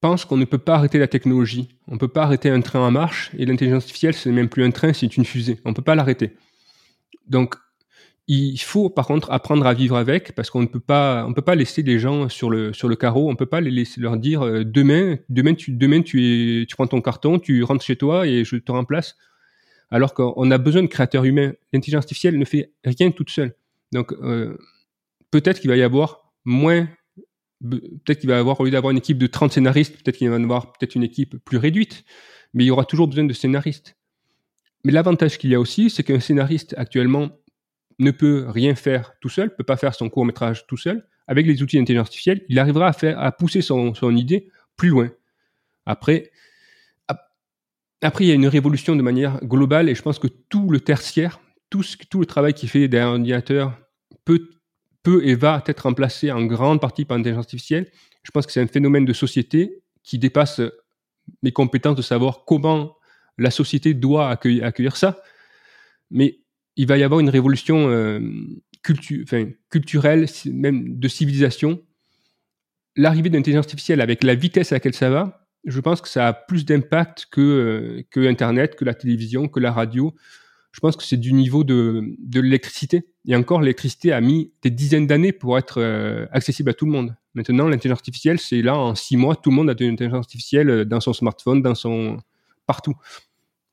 pense 0.00 0.24
qu'on 0.24 0.36
ne 0.36 0.44
peut 0.44 0.58
pas 0.58 0.76
arrêter 0.76 0.98
la 0.98 1.08
technologie. 1.08 1.68
On 1.86 1.94
ne 1.94 1.98
peut 1.98 2.08
pas 2.08 2.22
arrêter 2.22 2.50
un 2.50 2.60
train 2.60 2.80
en 2.80 2.90
marche 2.90 3.30
et 3.36 3.46
l'intelligence 3.46 3.84
artificielle, 3.84 4.14
c'est 4.14 4.30
même 4.30 4.48
plus 4.48 4.64
un 4.64 4.70
train, 4.70 4.92
c'est 4.92 5.16
une 5.16 5.24
fusée. 5.24 5.58
On 5.64 5.70
ne 5.70 5.74
peut 5.74 5.82
pas 5.82 5.94
l'arrêter. 5.94 6.36
Donc, 7.26 7.56
il 8.30 8.58
faut 8.58 8.90
par 8.90 9.06
contre 9.06 9.30
apprendre 9.32 9.66
à 9.66 9.72
vivre 9.72 9.96
avec 9.96 10.34
parce 10.34 10.50
qu'on 10.50 10.60
ne 10.60 10.66
peut 10.66 10.80
pas, 10.80 11.24
on 11.26 11.32
peut 11.32 11.42
pas 11.42 11.54
laisser 11.54 11.82
les 11.82 11.98
gens 11.98 12.28
sur 12.28 12.50
le 12.50 12.74
sur 12.74 12.86
le 12.86 12.94
carreau. 12.94 13.30
On 13.30 13.36
peut 13.36 13.46
pas 13.46 13.62
les 13.62 13.70
laisser 13.70 14.02
leur 14.02 14.18
dire 14.18 14.44
euh, 14.44 14.64
demain, 14.64 15.16
demain 15.30 15.54
tu 15.54 15.72
demain 15.72 16.02
tu 16.02 16.66
tu 16.68 16.76
prends 16.76 16.86
ton 16.86 17.00
carton, 17.00 17.38
tu 17.38 17.62
rentres 17.62 17.84
chez 17.84 17.96
toi 17.96 18.26
et 18.26 18.44
je 18.44 18.56
te 18.56 18.70
remplace. 18.70 19.16
Alors 19.90 20.12
qu'on 20.12 20.50
a 20.50 20.58
besoin 20.58 20.82
de 20.82 20.88
créateurs 20.88 21.24
humains. 21.24 21.52
L'intelligence 21.72 22.04
artificielle 22.04 22.38
ne 22.38 22.44
fait 22.44 22.70
rien 22.84 23.10
toute 23.10 23.30
seule. 23.30 23.54
Donc 23.92 24.12
euh, 24.12 24.58
peut-être 25.30 25.60
qu'il 25.60 25.70
va 25.70 25.76
y 25.76 25.82
avoir 25.82 26.30
moins 26.44 26.86
peut-être 27.62 28.20
qu'il 28.20 28.28
va 28.28 28.38
avoir, 28.38 28.60
au 28.60 28.64
lieu 28.64 28.70
d'avoir 28.70 28.90
une 28.90 28.98
équipe 28.98 29.18
de 29.18 29.26
30 29.26 29.52
scénaristes, 29.52 29.96
peut-être 30.02 30.16
qu'il 30.16 30.28
va 30.28 30.38
y 30.38 30.42
avoir 30.42 30.72
peut-être 30.72 30.94
une 30.94 31.02
équipe 31.02 31.36
plus 31.44 31.58
réduite, 31.58 32.04
mais 32.54 32.64
il 32.64 32.66
y 32.68 32.70
aura 32.70 32.84
toujours 32.84 33.08
besoin 33.08 33.24
de 33.24 33.32
scénaristes. 33.32 33.96
Mais 34.84 34.92
l'avantage 34.92 35.38
qu'il 35.38 35.50
y 35.50 35.54
a 35.54 35.60
aussi, 35.60 35.90
c'est 35.90 36.02
qu'un 36.02 36.20
scénariste 36.20 36.74
actuellement 36.78 37.30
ne 37.98 38.10
peut 38.10 38.46
rien 38.48 38.74
faire 38.74 39.14
tout 39.20 39.28
seul, 39.28 39.54
peut 39.54 39.64
pas 39.64 39.76
faire 39.76 39.94
son 39.94 40.08
court 40.08 40.24
métrage 40.24 40.66
tout 40.66 40.76
seul. 40.76 41.06
Avec 41.26 41.46
les 41.46 41.62
outils 41.62 41.76
d'intelligence 41.76 42.06
artificielle, 42.06 42.44
il 42.48 42.58
arrivera 42.58 42.88
à 42.88 42.92
faire, 42.92 43.18
à 43.20 43.32
pousser 43.32 43.60
son, 43.60 43.92
son 43.94 44.16
idée 44.16 44.50
plus 44.76 44.88
loin. 44.88 45.10
Après, 45.84 46.30
après, 48.00 48.24
il 48.24 48.28
y 48.28 48.30
a 48.30 48.34
une 48.34 48.46
révolution 48.46 48.94
de 48.94 49.02
manière 49.02 49.44
globale 49.44 49.88
et 49.88 49.94
je 49.94 50.02
pense 50.02 50.18
que 50.18 50.28
tout 50.28 50.70
le 50.70 50.80
tertiaire, 50.80 51.40
tout, 51.68 51.82
ce, 51.82 51.96
tout 52.08 52.20
le 52.20 52.26
travail 52.26 52.54
qui 52.54 52.68
fait 52.68 52.86
derrière 52.86 53.08
un 53.08 53.16
ordinateur 53.16 53.76
peut 54.24 54.48
peut 55.02 55.26
et 55.26 55.34
va 55.34 55.62
être 55.66 55.80
remplacé 55.80 56.30
en 56.30 56.44
grande 56.44 56.80
partie 56.80 57.04
par 57.04 57.16
l'intelligence 57.16 57.44
artificielle. 57.44 57.90
Je 58.22 58.30
pense 58.30 58.46
que 58.46 58.52
c'est 58.52 58.60
un 58.60 58.66
phénomène 58.66 59.04
de 59.04 59.12
société 59.12 59.82
qui 60.02 60.18
dépasse 60.18 60.60
mes 61.42 61.52
compétences 61.52 61.96
de 61.96 62.02
savoir 62.02 62.44
comment 62.44 62.96
la 63.36 63.50
société 63.50 63.94
doit 63.94 64.30
accueillir, 64.30 64.96
ça. 64.96 65.22
Mais 66.10 66.40
il 66.76 66.86
va 66.86 66.98
y 66.98 67.02
avoir 67.02 67.20
une 67.20 67.28
révolution 67.28 67.88
euh, 67.88 68.20
culturelle, 69.70 70.26
même 70.46 70.98
de 70.98 71.08
civilisation. 71.08 71.82
L'arrivée 72.96 73.28
de 73.28 73.36
l'intelligence 73.36 73.66
artificielle 73.66 74.00
avec 74.00 74.24
la 74.24 74.34
vitesse 74.34 74.72
à 74.72 74.76
laquelle 74.76 74.94
ça 74.94 75.10
va, 75.10 75.46
je 75.64 75.80
pense 75.80 76.00
que 76.00 76.08
ça 76.08 76.28
a 76.28 76.32
plus 76.32 76.64
d'impact 76.64 77.26
que, 77.30 77.40
euh, 77.40 78.02
que 78.10 78.26
Internet, 78.26 78.76
que 78.76 78.84
la 78.84 78.94
télévision, 78.94 79.48
que 79.48 79.60
la 79.60 79.72
radio 79.72 80.14
je 80.78 80.80
pense 80.80 80.96
que 80.96 81.02
c'est 81.02 81.16
du 81.16 81.32
niveau 81.32 81.64
de 81.64 82.16
l'électricité. 82.34 83.08
Et 83.28 83.36
encore, 83.36 83.60
l'électricité 83.60 84.10
a 84.12 84.22
mis 84.22 84.52
des 84.62 84.70
dizaines 84.70 85.06
d'années 85.06 85.32
pour 85.32 85.58
être 85.58 85.82
euh, 85.82 86.26
accessible 86.32 86.70
à 86.70 86.74
tout 86.74 86.86
le 86.86 86.92
monde. 86.92 87.14
Maintenant, 87.34 87.68
l'intelligence 87.68 87.98
artificielle, 87.98 88.38
c'est 88.38 88.62
là, 88.62 88.74
en 88.74 88.94
six 88.94 89.18
mois, 89.18 89.36
tout 89.36 89.50
le 89.50 89.56
monde 89.56 89.68
a 89.68 89.74
de 89.74 89.84
l'intelligence 89.84 90.24
artificielle 90.24 90.70
euh, 90.70 90.84
dans 90.86 91.00
son 91.00 91.12
smartphone, 91.12 91.60
dans 91.60 91.74
son... 91.74 92.16
partout. 92.66 92.94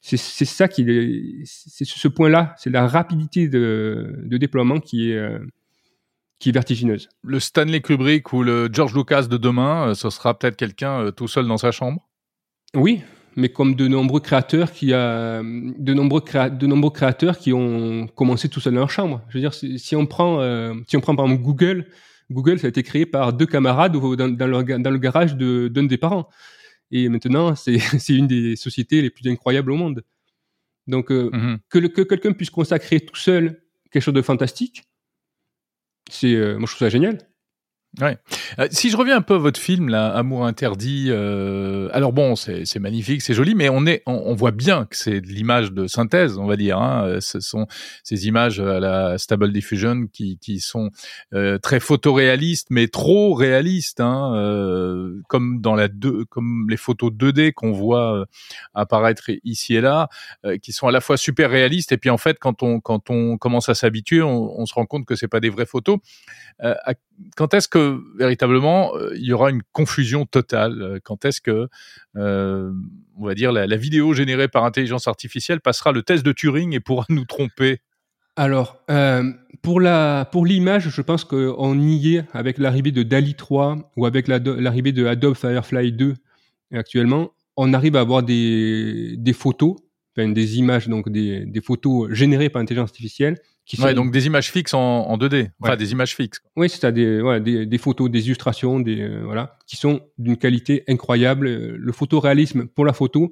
C'est 0.02 0.18
ça 0.18 0.68
qui 0.68 0.82
est... 0.82 1.46
C'est 1.46 1.86
ce 1.86 2.08
point-là, 2.10 2.54
c'est 2.60 2.70
la 2.70 2.86
rapidité 2.86 3.48
de, 3.48 4.20
de, 4.24 4.38
déploiement 4.38 4.80
qui 4.80 5.12
est... 5.12 5.16
Euh, 5.18 5.40
qui 6.38 6.50
est 6.50 6.52
vertigineuse. 6.52 7.08
Le 7.24 7.40
Stanley 7.40 7.80
Kubrick 7.80 8.34
ou 8.34 8.44
le 8.44 8.68
George 8.70 8.94
Lucas 8.94 9.24
de 9.24 9.38
demain, 9.38 9.96
ce 9.96 10.10
sera 10.10 10.38
peut-être 10.38 10.58
quelqu'un 10.58 11.10
tout 11.14 11.30
seul 11.30 11.48
dans 11.48 11.58
sa 11.58 11.72
chambre? 11.72 12.06
Oui, 12.76 13.02
mais 13.36 13.50
comme 13.50 13.76
de 13.76 13.88
nombreux 13.88 14.22
créateurs 14.22 14.72
qui 14.72 14.94
a 14.94 15.42
de 15.44 15.94
nombreux 15.94 16.22
de 16.22 16.68
nombreux 16.68 16.92
créateurs 16.92 17.38
qui 17.38 17.54
ont 17.54 18.08
commencé 18.08 18.50
tout 18.50 18.60
seuls 18.60 18.74
dans 18.74 18.80
leur 18.80 18.92
chambre. 18.92 19.22
Je 19.30 19.38
veux 19.38 19.42
dire, 19.42 19.54
si, 19.54 19.96
on 19.96 20.06
prend 20.06 20.42
euh, 20.42 20.74
si 20.88 20.96
on 20.96 21.02
prend 21.02 21.16
par 21.16 21.26
exemple 21.26 21.44
Google, 21.44 21.88
Google 22.32 22.60
ça 22.60 22.68
a 22.68 22.70
été 22.70 22.84
créé 22.84 23.06
par 23.06 23.34
deux 23.34 23.46
camarades 23.46 23.94
dans, 23.94 24.16
dans, 24.16 24.48
le, 24.48 24.80
dans 24.80 24.92
le 24.92 24.98
garage 24.98 25.36
de 25.36 25.68
d'un 25.68 25.84
des 25.84 25.98
parents. 25.98 26.30
Et 26.92 27.10
maintenant, 27.10 27.56
c'est 27.56 27.78
c'est 28.00 28.16
une 28.16 28.28
des 28.28 28.56
sociétés 28.56 29.02
les 29.02 29.10
plus 29.10 29.30
incroyables 29.30 29.72
au 29.72 29.76
monde. 29.76 30.04
Donc 30.88 31.12
euh, 31.12 31.30
mm-hmm. 31.32 31.58
que, 31.70 31.80
que 31.80 32.02
quelqu'un 32.02 32.32
puisse 32.32 32.52
consacrer 32.52 33.00
tout 33.00 33.16
seul 33.16 33.62
quelque 33.92 34.04
chose 34.04 34.14
de 34.14 34.22
fantastique, 34.22 34.84
c'est 36.10 36.36
euh, 36.36 36.58
moi 36.58 36.68
je 36.68 36.76
trouve 36.76 36.86
ça 36.86 36.90
génial. 36.90 37.18
Euh, 38.02 38.68
si 38.72 38.90
je 38.90 38.98
reviens 38.98 39.18
un 39.18 39.22
peu 39.22 39.36
à 39.36 39.38
votre 39.38 39.60
film, 39.60 39.90
là, 39.90 40.10
Amour 40.10 40.46
interdit, 40.46 41.08
euh, 41.10 41.90
alors 41.94 42.14
bon, 42.14 42.36
c'est 42.36 42.80
magnifique, 42.80 43.22
c'est 43.22 43.34
joli, 43.34 43.56
mais 43.56 43.70
on 43.70 44.34
voit 44.34 44.52
bien 44.52 44.86
que 44.86 44.96
c'est 44.96 45.22
de 45.22 45.28
l'image 45.28 45.72
de 45.72 45.88
synthèse, 45.88 46.38
on 46.38 46.46
va 46.46 46.56
dire. 46.56 46.80
Hein. 46.80 47.06
Euh, 47.06 47.22
ce 47.22 47.40
sont 47.40 47.68
ces 48.04 48.28
images 48.28 48.60
à 48.60 48.80
la 48.80 49.18
Stable 49.18 49.52
Diffusion 49.52 50.08
qui, 50.12 50.60
sont 50.60 50.90
très 51.62 51.80
photoréalistes, 51.80 52.68
mais 52.70 52.88
trop 52.88 53.34
réalistes, 53.34 54.00
hein, 54.00 54.34
comme 55.28 55.62
dans 55.62 55.76
les 55.76 56.78
photos 56.78 57.12
2D 57.12 57.54
qu'on 57.54 57.72
voit 57.72 58.26
apparaître 58.74 59.30
ici 59.44 59.76
et 59.76 59.82
là, 59.82 60.10
qui 60.62 60.72
sont 60.72 60.88
à 60.88 60.92
la 60.92 61.02
fois 61.02 61.18
super 61.18 61.50
réalistes 61.50 61.92
et 61.92 61.98
puis 61.98 62.10
en 62.10 62.18
fait, 62.18 62.38
quand 62.40 62.64
on 62.64 62.80
quand 62.80 63.10
on 63.10 63.38
commence 63.38 63.70
à 63.70 63.76
s'habituer, 63.76 64.22
on, 64.22 64.60
on, 64.60 64.66
se 64.66 64.74
rend 64.74 64.86
compte 64.86 65.06
que 65.06 65.16
c'est 65.16 65.28
pas 65.28 65.40
des 65.40 65.50
vraies 65.50 65.66
photos. 65.66 66.00
quand 67.36 67.54
est-ce 67.54 67.68
que 67.68 67.85
véritablement 68.18 68.96
euh, 68.96 69.12
il 69.16 69.26
y 69.26 69.34
aura 69.34 69.50
une 69.50 69.62
confusion 69.72 70.26
totale 70.26 70.82
euh, 70.82 71.00
Quand 71.04 71.26
est-ce 71.26 71.42
que, 71.42 71.68
euh, 72.16 72.72
on 73.18 73.26
va 73.26 73.36
dire, 73.36 73.52
la, 73.52 73.78
vidéo 73.78 74.14
générée 74.14 74.48
par 74.48 74.66
intelligence 74.66 75.08
artificielle 75.08 75.62
passera 75.62 75.92
le 75.92 76.04
test 76.04 76.26
de 76.26 76.32
Turing 76.32 76.74
et 76.74 76.80
pourra 76.80 77.06
nous 77.10 77.26
tromper? 77.26 77.80
Alors, 78.36 78.84
pour 79.62 79.80
l'image, 79.80 80.90
je 80.90 81.02
pense 81.02 81.24
qu'on 81.24 81.80
y 81.80 82.16
est 82.16 82.26
avec 82.34 82.58
l'arrivée 82.58 82.92
de 82.92 83.04
DALI 83.04 83.36
3 83.36 83.94
ou 83.96 84.06
avec 84.06 84.28
l'arrivée 84.28 84.92
de 84.92 85.06
Adobe 85.06 85.36
Firefly 85.36 85.94
2 85.94 86.16
actuellement. 86.74 87.32
On 87.56 87.74
arrive 87.74 87.96
à 87.96 88.02
avoir 88.02 88.24
des, 88.24 89.18
photos, 89.34 89.78
des 90.18 90.58
images, 90.58 90.90
donc 90.90 91.10
des 91.10 91.62
photos 91.64 92.12
générées 92.12 92.50
par 92.50 92.62
intelligence 92.62 92.90
artificielle 92.90 93.38
ouais, 93.80 93.94
donc 93.94 94.12
des 94.12 94.26
images 94.28 94.52
fixes 94.52 94.74
en, 94.74 94.80
en 94.80 95.18
2D, 95.18 95.50
enfin 95.60 95.76
des 95.76 95.92
images 95.92 96.16
fixes. 96.16 96.42
Oui, 96.56 96.70
c'est 96.70 96.92
des, 96.92 97.22
ouais, 97.22 97.42
des, 97.42 97.66
des, 97.66 97.78
photos, 97.78 98.10
des 98.10 98.26
illustrations, 98.26 98.80
des 98.80 99.02
euh, 99.02 99.24
voilà, 99.24 99.58
qui 99.68 99.76
sont 99.76 100.02
d'une 100.18 100.38
qualité 100.38 100.84
incroyable. 100.88 101.48
Le 101.48 101.92
photoréalisme 101.92 102.68
pour 102.68 102.86
la 102.86 102.94
photo, 102.94 103.30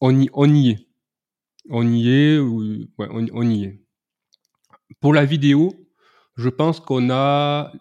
on 0.00 0.20
y, 0.20 0.28
on 0.32 0.52
y 0.52 0.70
est, 0.70 0.88
on 1.70 1.86
y 1.86 2.10
est, 2.10 2.38
on, 2.38 3.26
on 3.32 3.48
y 3.48 3.64
est. 3.64 3.80
Pour 5.00 5.14
la 5.14 5.24
vidéo, 5.24 5.72
je 6.36 6.48
pense 6.48 6.80
qu'on 6.80 7.10
a 7.10 7.72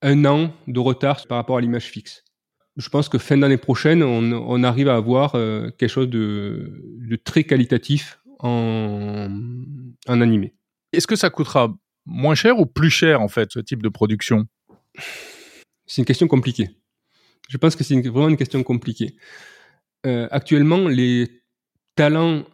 un 0.00 0.24
an 0.24 0.52
de 0.66 0.80
retard 0.80 1.26
par 1.26 1.38
rapport 1.38 1.58
à 1.58 1.60
l'image 1.60 1.86
fixe. 1.86 2.24
Je 2.76 2.88
pense 2.88 3.08
que 3.08 3.18
fin 3.18 3.36
d'année 3.36 3.58
prochaine, 3.58 4.02
on, 4.02 4.32
on, 4.32 4.62
arrive 4.64 4.88
à 4.88 4.96
avoir 4.96 5.34
euh, 5.34 5.70
quelque 5.78 5.90
chose 5.90 6.08
de, 6.08 6.82
de 7.00 7.16
très 7.16 7.44
qualitatif 7.44 8.18
en, 8.38 9.28
en 10.08 10.20
animé. 10.20 10.54
Est-ce 10.92 11.06
que 11.06 11.16
ça 11.16 11.30
coûtera 11.30 11.74
moins 12.04 12.34
cher 12.34 12.58
ou 12.58 12.66
plus 12.66 12.90
cher 12.90 13.20
en 13.20 13.28
fait 13.28 13.50
ce 13.52 13.60
type 13.60 13.82
de 13.82 13.88
production? 13.88 14.46
C'est 15.86 16.02
une 16.02 16.06
question 16.06 16.28
compliquée. 16.28 16.70
Je 17.48 17.56
pense 17.58 17.76
que 17.76 17.84
c'est 17.84 18.00
vraiment 18.00 18.28
une 18.28 18.36
question 18.36 18.62
compliquée. 18.62 19.16
Euh, 20.06 20.28
actuellement, 20.30 20.88
les 20.88 21.42
talents 21.96 22.44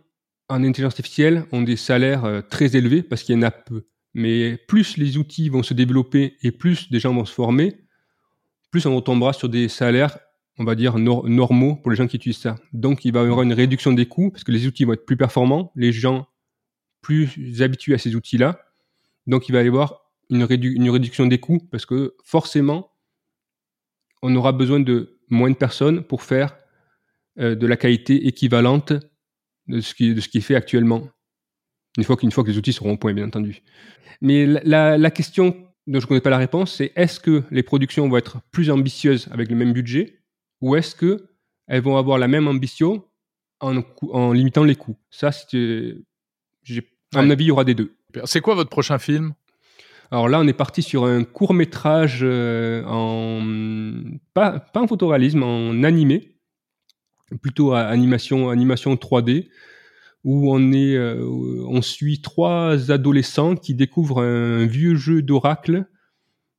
en 0.49 0.65
intelligence 0.65 0.93
artificielle 0.93 1.45
ont 1.53 1.63
des 1.63 1.77
salaires 1.77 2.25
euh, 2.25 2.41
très 2.41 2.77
élevés 2.77 3.03
parce 3.03 3.23
qu'il 3.23 3.35
y 3.35 3.39
en 3.39 3.43
a 3.43 3.51
peu. 3.51 3.87
Mais 4.15 4.57
plus 4.57 4.97
les 4.97 5.17
outils 5.17 5.49
vont 5.49 5.63
se 5.63 5.75
développer 5.75 6.37
et 6.43 6.51
plus 6.51 6.91
des 6.91 6.99
gens 7.01 7.15
vont 7.15 7.25
se 7.25 7.33
former, 7.33 7.77
plus 8.71 8.87
on 8.87 9.01
tombera 9.01 9.33
sur 9.33 9.49
des 9.49 9.69
salaires, 9.69 10.19
on 10.59 10.65
va 10.65 10.75
dire, 10.75 10.99
normaux 10.99 11.77
pour 11.77 11.91
les 11.91 11.97
gens 11.97 12.07
qui 12.07 12.17
utilisent 12.17 12.39
ça. 12.39 12.57
Donc 12.73 13.05
il 13.05 13.13
va 13.13 13.21
y 13.21 13.25
avoir 13.25 13.43
une 13.43 13.53
réduction 13.53 13.93
des 13.93 14.07
coûts 14.07 14.31
parce 14.31 14.45
que 14.45 14.53
les 14.53 14.67
outils 14.67 14.85
vont 14.85 14.95
être 14.95 15.07
plus 15.07 15.17
performants, 15.17 15.73
les 15.77 15.93
gens 15.93 16.27
plus 17.01 17.63
habitués 17.63 17.95
à 17.95 17.99
ces 17.99 18.15
outils-là. 18.15 18.61
Donc 19.27 19.49
il 19.49 19.53
va 19.53 19.63
y 19.63 19.69
avoir 19.69 20.09
une, 20.31 20.45
réduction 20.45 21.27
des 21.27 21.39
coûts 21.39 21.61
parce 21.71 21.87
que 21.87 22.17
forcément, 22.25 22.93
on 24.23 24.35
aura 24.35 24.53
besoin 24.53 24.81
de 24.81 25.19
moins 25.29 25.51
de 25.51 25.57
personnes 25.57 26.03
pour 26.03 26.23
faire 26.23 26.57
euh, 27.39 27.55
de 27.55 27.67
la 27.67 27.77
qualité 27.77 28.27
équivalente 28.27 28.93
de 29.69 29.81
ce 29.81 29.95
qui, 29.95 30.11
est 30.11 30.41
fait 30.41 30.55
actuellement. 30.55 31.09
Une 31.97 32.05
fois, 32.05 32.17
fois 32.17 32.45
que 32.45 32.51
les 32.51 32.59
outils 32.59 32.73
seront 32.73 32.93
au 32.93 32.97
point, 32.97 33.13
bien 33.13 33.27
entendu. 33.27 33.63
Mais 34.21 34.47
la, 34.47 35.11
question 35.11 35.51
dont 35.87 36.01
je 36.01 36.05
ne 36.05 36.09
connais 36.09 36.21
pas 36.21 36.31
la 36.31 36.39
réponse, 36.39 36.75
c'est 36.75 36.93
est-ce 36.97 37.21
que 37.21 37.45
les 37.51 37.63
productions 37.63 38.09
vont 38.09 38.17
être 38.17 38.41
plus 38.51 38.71
ambitieuses 38.71 39.29
avec 39.31 39.51
le 39.51 39.57
même 39.57 39.73
budget 39.73 40.21
ou 40.61 40.75
est-ce 40.75 40.95
que 40.95 41.29
elles 41.67 41.83
vont 41.83 41.97
avoir 41.97 42.19
la 42.19 42.29
même 42.29 42.49
ambition 42.49 43.05
en, 43.61 43.83
en 44.11 44.33
limitant 44.33 44.65
les 44.65 44.75
coûts? 44.75 44.97
Ça, 45.11 45.33
c'est, 45.33 45.97
à 47.15 47.23
mon 47.23 47.31
avis, 47.31 47.45
il 47.45 47.49
y 47.49 47.51
aura 47.51 47.65
des 47.65 47.75
deux. 47.75 47.95
C'est 48.25 48.41
quoi 48.41 48.55
votre 48.55 48.71
prochain 48.71 48.99
film? 48.99 49.35
Alors 50.11 50.29
là, 50.29 50.41
on 50.41 50.47
est 50.47 50.55
parti 50.55 50.83
sur 50.83 51.05
un 51.05 51.25
court 51.25 51.53
métrage 51.53 52.21
euh, 52.23 52.83
en 52.87 53.43
pas, 54.33 54.59
pas 54.59 54.81
en 54.81 54.87
photoréalisme, 54.87 55.43
en 55.43 55.83
animé, 55.83 56.37
plutôt 57.43 57.73
à 57.73 57.81
animation 57.81 58.49
animation 58.49 58.95
3D, 58.95 59.49
où 60.25 60.53
on 60.53 60.73
est 60.73 60.97
euh, 60.97 61.23
on 61.69 61.83
suit 61.83 62.23
trois 62.23 62.91
adolescents 62.91 63.55
qui 63.55 63.75
découvrent 63.75 64.23
un 64.23 64.67
vieux 64.67 64.97
jeu 64.97 65.21
d'oracle, 65.21 65.85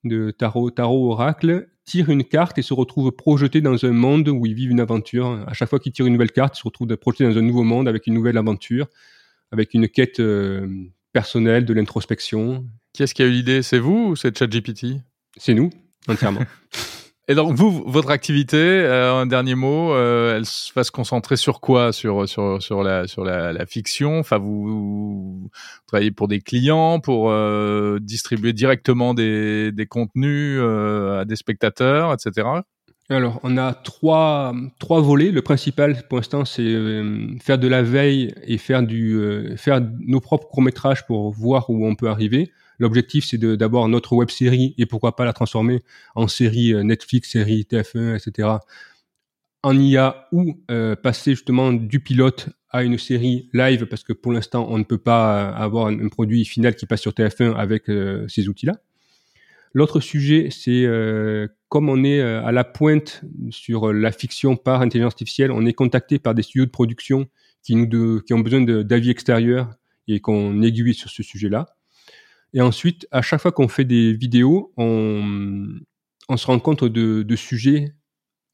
de 0.04 0.30
tarot 0.30 0.70
tarot 0.70 1.12
oracle, 1.12 1.70
tirent 1.86 2.12
une 2.12 2.24
carte 2.24 2.60
et 2.60 2.62
se 2.62 2.75
retrouvent 2.75 3.12
projetés 3.12 3.62
dans 3.62 3.84
un 3.84 3.92
monde 3.92 4.30
où 4.30 4.46
ils 4.46 4.54
vivent 4.54 4.70
une 4.70 4.80
aventure. 4.80 5.44
À 5.48 5.54
chaque 5.54 5.70
fois 5.70 5.80
qu'ils 5.80 5.92
tirent 5.92 6.06
une 6.06 6.13
nouvelle 6.13 6.32
carte, 6.32 6.56
ils 6.56 6.60
se 6.60 6.66
retrouvent 6.66 6.96
projetés 6.98 7.24
dans 7.24 7.36
un 7.36 7.42
nouveau 7.42 7.63
monde 7.63 7.88
avec 7.88 8.06
une 8.06 8.13
nouvelle 8.13 8.38
aventure, 8.38 8.88
avec 9.51 9.74
une 9.74 9.88
quête 9.88 10.20
euh, 10.20 10.68
personnelle, 11.13 11.65
de 11.65 11.74
l'introspection. 11.74 12.65
Qui 12.94 13.03
est-ce 13.03 13.13
qui 13.13 13.24
a 13.24 13.25
eu 13.25 13.32
l'idée? 13.32 13.62
C'est 13.62 13.79
vous 13.79 14.10
ou 14.10 14.15
c'est 14.15 14.38
ChatGPT? 14.38 14.98
C'est 15.38 15.53
nous, 15.53 15.70
entièrement. 16.08 16.41
Et 17.29 17.36
donc 17.36 17.53
vous, 17.53 17.84
votre 17.86 18.10
activité, 18.10 18.58
euh, 18.58 19.13
un 19.13 19.27
dernier 19.27 19.53
mot, 19.53 19.94
euh, 19.94 20.36
elle 20.36 20.46
va 20.75 20.84
se 20.84 20.89
concentrer 20.89 21.36
sur 21.36 21.62
quoi? 21.62 21.94
Sur 21.94 22.27
sur 22.27 22.60
sur 22.60 22.82
la 22.82 23.06
sur 23.06 23.24
la, 23.24 23.53
la 23.53 23.65
fiction? 23.68 24.18
Enfin, 24.18 24.39
vous, 24.39 24.65
vous, 24.68 25.51
travaillez 25.86 26.10
pour 26.10 26.27
des 26.27 26.41
clients, 26.41 27.00
pour 27.00 27.29
euh, 27.29 28.00
distribuer 28.01 28.51
directement 28.51 29.13
des 29.13 29.72
des 29.72 29.86
contenus 29.86 30.58
euh, 30.60 31.22
à 31.22 31.25
des 31.25 31.36
spectateurs, 31.36 32.12
etc. 32.13 32.48
Alors, 33.12 33.39
on 33.42 33.58
a 33.58 33.74
trois, 33.74 34.54
trois 34.78 35.01
volets. 35.01 35.32
Le 35.32 35.42
principal, 35.42 36.04
pour 36.08 36.20
l'instant, 36.20 36.46
c'est 36.46 36.62
euh, 36.62 37.36
faire 37.42 37.58
de 37.58 37.68
la 37.68 37.82
veille 37.82 38.36
et 38.44 38.60
faire, 38.60 38.84
du, 38.84 39.16
euh, 39.16 39.58
faire 39.58 39.82
nos 40.01 40.20
propres 40.20 40.48
courts-métrages 40.48 41.08
pour 41.08 41.32
voir 41.32 41.72
où 41.72 41.88
on 41.88 41.96
peut 41.96 42.08
arriver. 42.08 42.51
L'objectif, 42.78 43.25
c'est 43.25 43.39
d'avoir 43.39 43.88
notre 43.88 44.13
web 44.13 44.30
série 44.30 44.75
et 44.78 44.86
pourquoi 44.86 45.16
pas 45.16 45.25
la 45.25 45.34
transformer 45.34 45.82
en 46.13 46.28
série 46.28 46.72
euh, 46.72 46.84
Netflix, 46.84 47.32
série 47.32 47.65
TF1, 47.69 48.15
etc. 48.15 48.50
En 49.63 49.78
IA 49.78 50.28
ou 50.32 50.54
passer 51.04 51.32
justement 51.32 51.74
du 51.74 52.00
pilote 52.00 52.48
à 52.69 52.84
une 52.84 52.98
série 52.98 53.50
live 53.52 53.88
parce 53.88 54.04
que 54.04 54.13
pour 54.13 54.32
l'instant, 54.32 54.67
on 54.69 54.78
ne 54.78 54.86
peut 54.86 54.98
pas 54.98 55.50
avoir 55.50 55.88
un, 55.88 56.08
produit 56.08 56.45
final 56.45 56.76
qui 56.76 56.86
passe 56.86 57.02
sur 57.02 57.12
TF1 57.12 57.56
avec 57.56 57.91
ces 58.30 58.48
outils-là. 58.48 58.76
L'autre 59.73 59.99
sujet, 59.99 60.49
c'est 60.51 60.86
comme 61.69 61.88
on 61.88 62.03
est 62.03 62.19
euh, 62.19 62.43
à 62.43 62.51
la 62.51 62.63
pointe 62.63 63.21
sur 63.51 63.93
la 63.93 64.12
fiction 64.12 64.58
par 64.58 64.82
intelligence 64.82 65.13
artificielle, 65.13 65.51
on 65.51 65.65
est 65.65 65.73
contacté 65.73 66.19
par 66.19 66.34
des 66.34 66.41
studios 66.41 66.65
de 66.65 66.71
production 66.71 67.27
qui, 67.63 67.75
nous 67.75 68.21
qui 68.21 68.34
ont 68.34 68.39
besoin 68.39 68.62
d'avis 68.62 69.12
extérieurs 69.12 69.69
et 70.08 70.19
qu'on 70.19 70.62
aiguille 70.63 70.95
sur 70.95 71.12
ce 71.12 71.21
sujet-là. 71.21 71.67
Et 72.53 72.62
ensuite, 72.62 73.08
à 73.12 73.21
chaque 73.21 73.41
fois 73.41 73.51
qu'on 73.51 73.67
fait 73.67 73.86
des 73.86 74.13
vidéos, 74.13 74.73
on, 74.75 75.67
on 76.27 76.38
se 76.38 76.47
rend 76.47 76.60
compte 76.60 76.84
de, 76.84 77.21
de, 77.21 77.36
sujets 77.36 77.93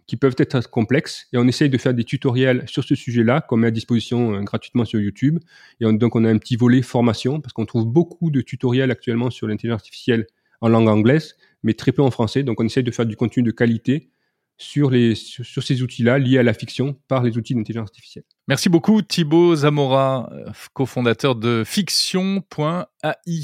qui 0.05 0.17
peuvent 0.17 0.35
être 0.37 0.69
complexes 0.69 1.27
et 1.31 1.37
on 1.37 1.47
essaye 1.47 1.69
de 1.69 1.77
faire 1.77 1.93
des 1.93 2.03
tutoriels 2.03 2.67
sur 2.67 2.83
ce 2.83 2.93
sujet-là 2.93 3.39
qu'on 3.39 3.55
met 3.55 3.67
à 3.67 3.71
disposition 3.71 4.35
euh, 4.35 4.41
gratuitement 4.41 4.83
sur 4.83 4.99
YouTube. 4.99 5.39
Et 5.79 5.85
donc, 5.93 6.17
on 6.17 6.25
a 6.25 6.29
un 6.29 6.37
petit 6.37 6.57
volet 6.57 6.81
formation 6.81 7.39
parce 7.39 7.53
qu'on 7.53 7.65
trouve 7.65 7.85
beaucoup 7.85 8.31
de 8.31 8.41
tutoriels 8.41 8.91
actuellement 8.91 9.29
sur 9.29 9.47
l'intelligence 9.47 9.79
artificielle 9.79 10.27
en 10.65 10.69
langue 10.69 10.89
anglaise, 10.89 11.35
mais 11.63 11.73
très 11.73 11.91
peu 11.91 12.01
en 12.01 12.09
français. 12.11 12.43
Donc 12.43 12.59
on 12.59 12.65
essaye 12.65 12.83
de 12.83 12.91
faire 12.91 13.05
du 13.05 13.15
contenu 13.15 13.43
de 13.43 13.51
qualité 13.51 14.09
sur, 14.57 14.89
les, 14.89 15.15
sur, 15.15 15.63
ces 15.63 15.81
outils-là 15.81 16.17
liés 16.17 16.39
à 16.39 16.43
la 16.43 16.53
fiction 16.53 16.95
par 17.07 17.23
les 17.23 17.37
outils 17.37 17.53
d'intelligence 17.53 17.89
artificielle. 17.89 18.23
Merci 18.47 18.69
beaucoup 18.69 19.01
Thibaut 19.01 19.55
Zamora, 19.55 20.31
cofondateur 20.73 21.35
de 21.35 21.63
fiction.ai. 21.65 23.35